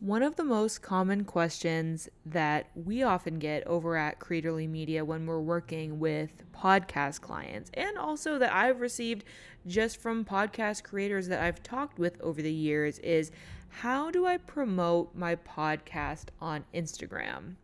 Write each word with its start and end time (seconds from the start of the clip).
One 0.00 0.22
of 0.22 0.36
the 0.36 0.44
most 0.44 0.80
common 0.80 1.24
questions 1.24 2.08
that 2.24 2.70
we 2.74 3.02
often 3.02 3.38
get 3.38 3.66
over 3.66 3.98
at 3.98 4.18
Creatorly 4.18 4.66
Media 4.66 5.04
when 5.04 5.26
we're 5.26 5.40
working 5.40 6.00
with 6.00 6.42
podcast 6.54 7.20
clients, 7.20 7.70
and 7.74 7.98
also 7.98 8.38
that 8.38 8.50
I've 8.50 8.80
received 8.80 9.24
just 9.66 9.98
from 9.98 10.24
podcast 10.24 10.84
creators 10.84 11.28
that 11.28 11.42
I've 11.42 11.62
talked 11.62 11.98
with 11.98 12.18
over 12.22 12.40
the 12.40 12.50
years, 12.50 12.98
is 13.00 13.30
how 13.68 14.10
do 14.10 14.24
I 14.24 14.38
promote 14.38 15.14
my 15.14 15.36
podcast 15.36 16.28
on 16.40 16.64
Instagram? 16.74 17.56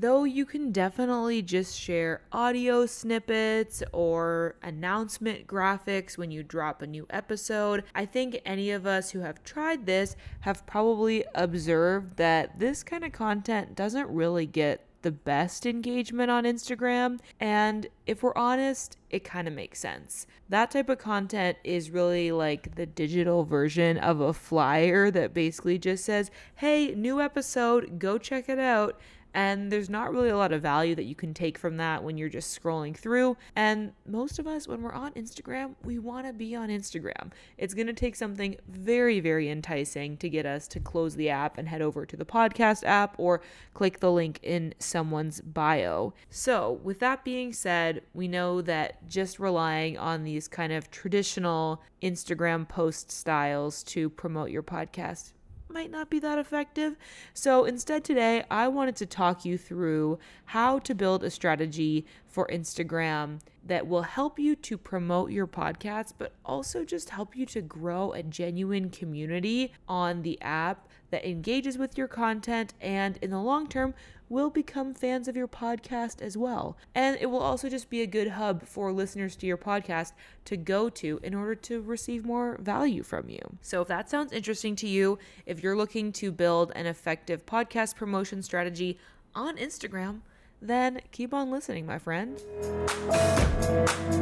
Though 0.00 0.24
you 0.24 0.44
can 0.44 0.72
definitely 0.72 1.42
just 1.42 1.78
share 1.78 2.22
audio 2.32 2.86
snippets 2.86 3.82
or 3.92 4.56
announcement 4.62 5.46
graphics 5.46 6.18
when 6.18 6.30
you 6.30 6.42
drop 6.42 6.82
a 6.82 6.86
new 6.86 7.06
episode, 7.10 7.84
I 7.94 8.04
think 8.04 8.40
any 8.44 8.70
of 8.70 8.86
us 8.86 9.10
who 9.10 9.20
have 9.20 9.42
tried 9.42 9.86
this 9.86 10.16
have 10.40 10.66
probably 10.66 11.24
observed 11.34 12.16
that 12.16 12.58
this 12.58 12.82
kind 12.82 13.04
of 13.04 13.12
content 13.12 13.74
doesn't 13.74 14.08
really 14.08 14.46
get 14.46 14.86
the 15.06 15.12
best 15.12 15.66
engagement 15.66 16.32
on 16.32 16.42
Instagram. 16.42 17.20
And 17.38 17.86
if 18.06 18.24
we're 18.24 18.34
honest, 18.34 18.98
it 19.08 19.22
kind 19.22 19.46
of 19.46 19.54
makes 19.54 19.78
sense. 19.78 20.26
That 20.48 20.72
type 20.72 20.88
of 20.88 20.98
content 20.98 21.58
is 21.62 21.90
really 21.90 22.32
like 22.32 22.74
the 22.74 22.86
digital 22.86 23.44
version 23.44 23.98
of 23.98 24.20
a 24.20 24.32
flyer 24.32 25.12
that 25.12 25.32
basically 25.32 25.78
just 25.78 26.04
says, 26.04 26.32
hey, 26.56 26.92
new 26.94 27.20
episode, 27.20 28.00
go 28.00 28.18
check 28.18 28.48
it 28.48 28.58
out. 28.58 28.98
And 29.36 29.70
there's 29.70 29.90
not 29.90 30.12
really 30.12 30.30
a 30.30 30.36
lot 30.36 30.54
of 30.54 30.62
value 30.62 30.94
that 30.94 31.04
you 31.04 31.14
can 31.14 31.34
take 31.34 31.58
from 31.58 31.76
that 31.76 32.02
when 32.02 32.16
you're 32.16 32.30
just 32.30 32.58
scrolling 32.58 32.96
through. 32.96 33.36
And 33.54 33.92
most 34.06 34.38
of 34.38 34.46
us, 34.46 34.66
when 34.66 34.80
we're 34.80 34.94
on 34.94 35.12
Instagram, 35.12 35.74
we 35.84 35.98
want 35.98 36.26
to 36.26 36.32
be 36.32 36.56
on 36.56 36.70
Instagram. 36.70 37.32
It's 37.58 37.74
going 37.74 37.86
to 37.86 37.92
take 37.92 38.16
something 38.16 38.56
very, 38.66 39.20
very 39.20 39.50
enticing 39.50 40.16
to 40.16 40.30
get 40.30 40.46
us 40.46 40.66
to 40.68 40.80
close 40.80 41.16
the 41.16 41.28
app 41.28 41.58
and 41.58 41.68
head 41.68 41.82
over 41.82 42.06
to 42.06 42.16
the 42.16 42.24
podcast 42.24 42.82
app 42.84 43.14
or 43.18 43.42
click 43.74 44.00
the 44.00 44.10
link 44.10 44.40
in 44.42 44.72
someone's 44.78 45.42
bio. 45.42 46.14
So, 46.30 46.80
with 46.82 46.98
that 47.00 47.22
being 47.22 47.52
said, 47.52 48.00
we 48.14 48.28
know 48.28 48.62
that 48.62 49.06
just 49.06 49.38
relying 49.38 49.98
on 49.98 50.24
these 50.24 50.48
kind 50.48 50.72
of 50.72 50.90
traditional 50.90 51.82
Instagram 52.02 52.66
post 52.66 53.10
styles 53.10 53.82
to 53.82 54.08
promote 54.08 54.48
your 54.48 54.62
podcast 54.62 55.32
might 55.68 55.90
not 55.90 56.10
be 56.10 56.18
that 56.20 56.38
effective. 56.38 56.96
So 57.34 57.64
instead, 57.64 58.04
today, 58.04 58.44
I 58.50 58.68
wanted 58.68 58.96
to 58.96 59.06
talk 59.06 59.44
you 59.44 59.58
through 59.58 60.18
how 60.46 60.78
to 60.80 60.94
build 60.94 61.24
a 61.24 61.30
strategy 61.30 62.06
for 62.26 62.46
Instagram 62.48 63.40
that 63.64 63.86
will 63.86 64.02
help 64.02 64.38
you 64.38 64.54
to 64.54 64.78
promote 64.78 65.30
your 65.30 65.46
podcast, 65.46 66.14
but 66.18 66.32
also 66.44 66.84
just 66.84 67.10
help 67.10 67.36
you 67.36 67.46
to 67.46 67.60
grow 67.60 68.12
a 68.12 68.22
genuine 68.22 68.90
community 68.90 69.72
on 69.88 70.22
the 70.22 70.40
app 70.40 70.88
that 71.10 71.28
engages 71.28 71.78
with 71.78 71.96
your 71.98 72.08
content 72.08 72.74
and 72.80 73.18
in 73.22 73.30
the 73.30 73.40
long 73.40 73.66
term 73.66 73.94
will 74.28 74.50
become 74.50 74.94
fans 74.94 75.28
of 75.28 75.36
your 75.36 75.48
podcast 75.48 76.20
as 76.20 76.36
well. 76.36 76.76
And 76.94 77.16
it 77.20 77.26
will 77.26 77.40
also 77.40 77.68
just 77.68 77.88
be 77.88 78.02
a 78.02 78.06
good 78.06 78.28
hub 78.28 78.66
for 78.66 78.92
listeners 78.92 79.36
to 79.36 79.46
your 79.46 79.56
podcast 79.56 80.12
to 80.46 80.56
go 80.56 80.88
to 80.90 81.20
in 81.22 81.34
order 81.34 81.54
to 81.54 81.80
receive 81.80 82.24
more 82.24 82.58
value 82.60 83.02
from 83.02 83.28
you. 83.28 83.58
So 83.60 83.82
if 83.82 83.88
that 83.88 84.10
sounds 84.10 84.32
interesting 84.32 84.74
to 84.76 84.88
you, 84.88 85.18
if 85.44 85.62
you're 85.62 85.76
looking 85.76 86.12
to 86.12 86.32
build 86.32 86.72
an 86.74 86.86
effective 86.86 87.46
podcast 87.46 87.96
promotion 87.96 88.42
strategy 88.42 88.98
on 89.34 89.56
Instagram, 89.56 90.20
then 90.66 91.00
keep 91.12 91.32
on 91.32 91.50
listening, 91.50 91.86
my 91.86 91.98
friend. 91.98 92.40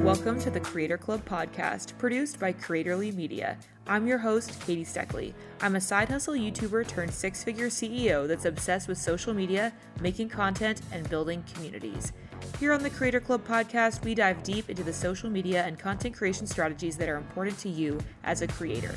Welcome 0.05 0.39
to 0.41 0.51
the 0.51 0.61
Creator 0.61 0.99
Club 0.99 1.25
podcast, 1.25 1.97
produced 1.99 2.39
by 2.39 2.53
Creatorly 2.53 3.15
Media. 3.15 3.57
I'm 3.87 4.07
your 4.07 4.19
host, 4.19 4.61
Katie 4.61 4.85
Steckly. 4.85 5.35
I'm 5.61 5.77
a 5.77 5.81
side 5.81 6.09
hustle 6.09 6.35
YouTuber 6.35 6.87
turned 6.87 7.13
six 7.13 7.45
figure 7.45 7.69
CEO 7.69 8.27
that's 8.27 8.45
obsessed 8.45 8.89
with 8.89 8.99
social 8.99 9.35
media, 9.35 9.73
making 10.01 10.29
content, 10.29 10.83
and 10.93 11.09
building 11.09 11.45
communities. 11.55 12.13
Here 12.59 12.73
on 12.73 12.83
the 12.83 12.91
Creator 12.91 13.21
Club 13.21 13.47
podcast, 13.47 14.05
we 14.05 14.15
dive 14.15 14.43
deep 14.43 14.71
into 14.71 14.83
the 14.83 14.93
social 14.93 15.31
media 15.31 15.65
and 15.65 15.79
content 15.79 16.15
creation 16.15 16.47
strategies 16.47 16.97
that 16.97 17.09
are 17.09 17.17
important 17.17 17.59
to 17.59 17.69
you 17.69 17.99
as 18.25 18.43
a 18.43 18.47
creator. 18.47 18.95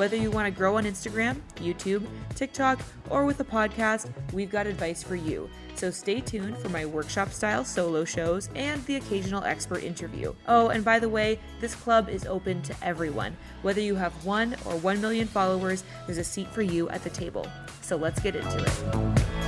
Whether 0.00 0.16
you 0.16 0.30
want 0.30 0.46
to 0.46 0.50
grow 0.50 0.78
on 0.78 0.84
Instagram, 0.84 1.42
YouTube, 1.56 2.06
TikTok, 2.34 2.80
or 3.10 3.26
with 3.26 3.38
a 3.40 3.44
podcast, 3.44 4.10
we've 4.32 4.50
got 4.50 4.66
advice 4.66 5.02
for 5.02 5.14
you. 5.14 5.50
So 5.74 5.90
stay 5.90 6.22
tuned 6.22 6.56
for 6.56 6.70
my 6.70 6.86
workshop 6.86 7.34
style 7.34 7.66
solo 7.66 8.06
shows 8.06 8.48
and 8.54 8.82
the 8.86 8.96
occasional 8.96 9.44
expert 9.44 9.84
interview. 9.84 10.32
Oh, 10.48 10.68
and 10.68 10.82
by 10.82 11.00
the 11.00 11.08
way, 11.10 11.38
this 11.60 11.74
club 11.74 12.08
is 12.08 12.24
open 12.24 12.62
to 12.62 12.74
everyone. 12.82 13.36
Whether 13.60 13.82
you 13.82 13.94
have 13.94 14.24
one 14.24 14.56
or 14.64 14.76
one 14.76 15.02
million 15.02 15.28
followers, 15.28 15.84
there's 16.06 16.16
a 16.16 16.24
seat 16.24 16.48
for 16.48 16.62
you 16.62 16.88
at 16.88 17.04
the 17.04 17.10
table. 17.10 17.46
So 17.82 17.96
let's 17.96 18.20
get 18.20 18.36
into 18.36 18.56
it. 18.56 19.39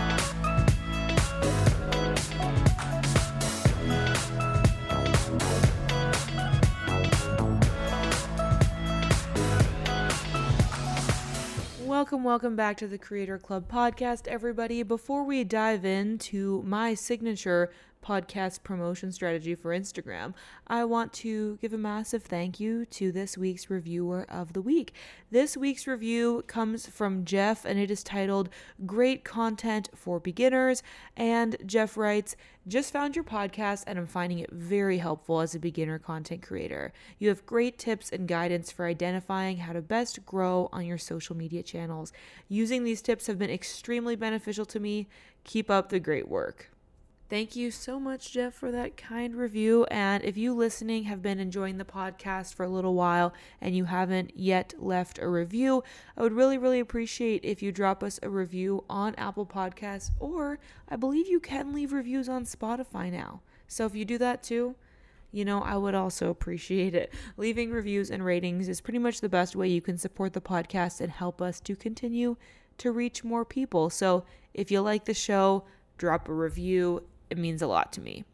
Welcome, 11.92 12.24
welcome 12.24 12.56
back 12.56 12.78
to 12.78 12.86
the 12.88 12.96
Creator 12.96 13.40
Club 13.40 13.70
podcast, 13.70 14.26
everybody. 14.26 14.82
Before 14.82 15.24
we 15.24 15.44
dive 15.44 15.84
into 15.84 16.62
my 16.62 16.94
signature 16.94 17.70
podcast 18.02 18.62
promotion 18.62 19.12
strategy 19.12 19.54
for 19.54 19.70
Instagram, 19.70 20.34
I 20.66 20.84
want 20.84 21.12
to 21.14 21.56
give 21.62 21.72
a 21.72 21.78
massive 21.78 22.22
thank 22.22 22.58
you 22.58 22.84
to 22.86 23.12
this 23.12 23.38
week's 23.38 23.70
reviewer 23.70 24.26
of 24.28 24.52
the 24.52 24.60
week. 24.60 24.92
This 25.30 25.56
week's 25.56 25.86
review 25.86 26.44
comes 26.46 26.86
from 26.86 27.24
Jeff 27.24 27.64
and 27.64 27.78
it 27.78 27.90
is 27.90 28.02
titled 28.02 28.48
Great 28.84 29.24
Content 29.24 29.88
for 29.94 30.18
Beginners. 30.18 30.82
And 31.16 31.56
Jeff 31.64 31.96
writes, 31.96 32.34
Just 32.66 32.92
found 32.92 33.14
your 33.14 33.24
podcast 33.24 33.84
and 33.86 33.98
I'm 33.98 34.06
finding 34.06 34.40
it 34.40 34.50
very 34.50 34.98
helpful 34.98 35.40
as 35.40 35.54
a 35.54 35.60
beginner 35.60 35.98
content 35.98 36.42
creator. 36.42 36.92
You 37.18 37.28
have 37.28 37.46
great 37.46 37.78
tips 37.78 38.10
and 38.10 38.26
guidance 38.26 38.72
for 38.72 38.86
identifying 38.86 39.58
how 39.58 39.72
to 39.72 39.80
best 39.80 40.26
grow 40.26 40.68
on 40.72 40.84
your 40.84 40.98
social 40.98 41.36
media 41.36 41.62
channels. 41.62 42.12
Using 42.48 42.82
these 42.82 43.00
tips 43.00 43.28
have 43.28 43.38
been 43.38 43.50
extremely 43.50 44.16
beneficial 44.16 44.66
to 44.66 44.80
me. 44.80 45.08
Keep 45.44 45.70
up 45.70 45.88
the 45.88 46.00
great 46.00 46.28
work. 46.28 46.71
Thank 47.32 47.56
you 47.56 47.70
so 47.70 47.98
much, 47.98 48.30
Jeff, 48.30 48.52
for 48.52 48.70
that 48.72 48.98
kind 48.98 49.34
review. 49.34 49.84
And 49.84 50.22
if 50.22 50.36
you 50.36 50.52
listening 50.52 51.04
have 51.04 51.22
been 51.22 51.40
enjoying 51.40 51.78
the 51.78 51.84
podcast 51.86 52.52
for 52.52 52.64
a 52.64 52.68
little 52.68 52.92
while 52.92 53.32
and 53.58 53.74
you 53.74 53.86
haven't 53.86 54.36
yet 54.36 54.74
left 54.76 55.18
a 55.18 55.26
review, 55.26 55.82
I 56.14 56.20
would 56.20 56.34
really, 56.34 56.58
really 56.58 56.78
appreciate 56.78 57.42
if 57.42 57.62
you 57.62 57.72
drop 57.72 58.02
us 58.02 58.20
a 58.22 58.28
review 58.28 58.84
on 58.90 59.14
Apple 59.14 59.46
Podcasts, 59.46 60.10
or 60.20 60.58
I 60.90 60.96
believe 60.96 61.26
you 61.26 61.40
can 61.40 61.72
leave 61.72 61.94
reviews 61.94 62.28
on 62.28 62.44
Spotify 62.44 63.10
now. 63.10 63.40
So 63.66 63.86
if 63.86 63.94
you 63.94 64.04
do 64.04 64.18
that 64.18 64.42
too, 64.42 64.74
you 65.30 65.46
know, 65.46 65.62
I 65.62 65.78
would 65.78 65.94
also 65.94 66.28
appreciate 66.28 66.94
it. 66.94 67.14
Leaving 67.38 67.70
reviews 67.70 68.10
and 68.10 68.22
ratings 68.22 68.68
is 68.68 68.82
pretty 68.82 68.98
much 68.98 69.22
the 69.22 69.30
best 69.30 69.56
way 69.56 69.68
you 69.68 69.80
can 69.80 69.96
support 69.96 70.34
the 70.34 70.42
podcast 70.42 71.00
and 71.00 71.10
help 71.10 71.40
us 71.40 71.60
to 71.60 71.76
continue 71.76 72.36
to 72.76 72.92
reach 72.92 73.24
more 73.24 73.46
people. 73.46 73.88
So 73.88 74.26
if 74.52 74.70
you 74.70 74.82
like 74.82 75.06
the 75.06 75.14
show, 75.14 75.64
drop 75.96 76.28
a 76.28 76.34
review 76.34 77.02
it 77.32 77.38
means 77.38 77.62
a 77.62 77.66
lot 77.66 77.94
to 77.94 78.00
me. 78.02 78.24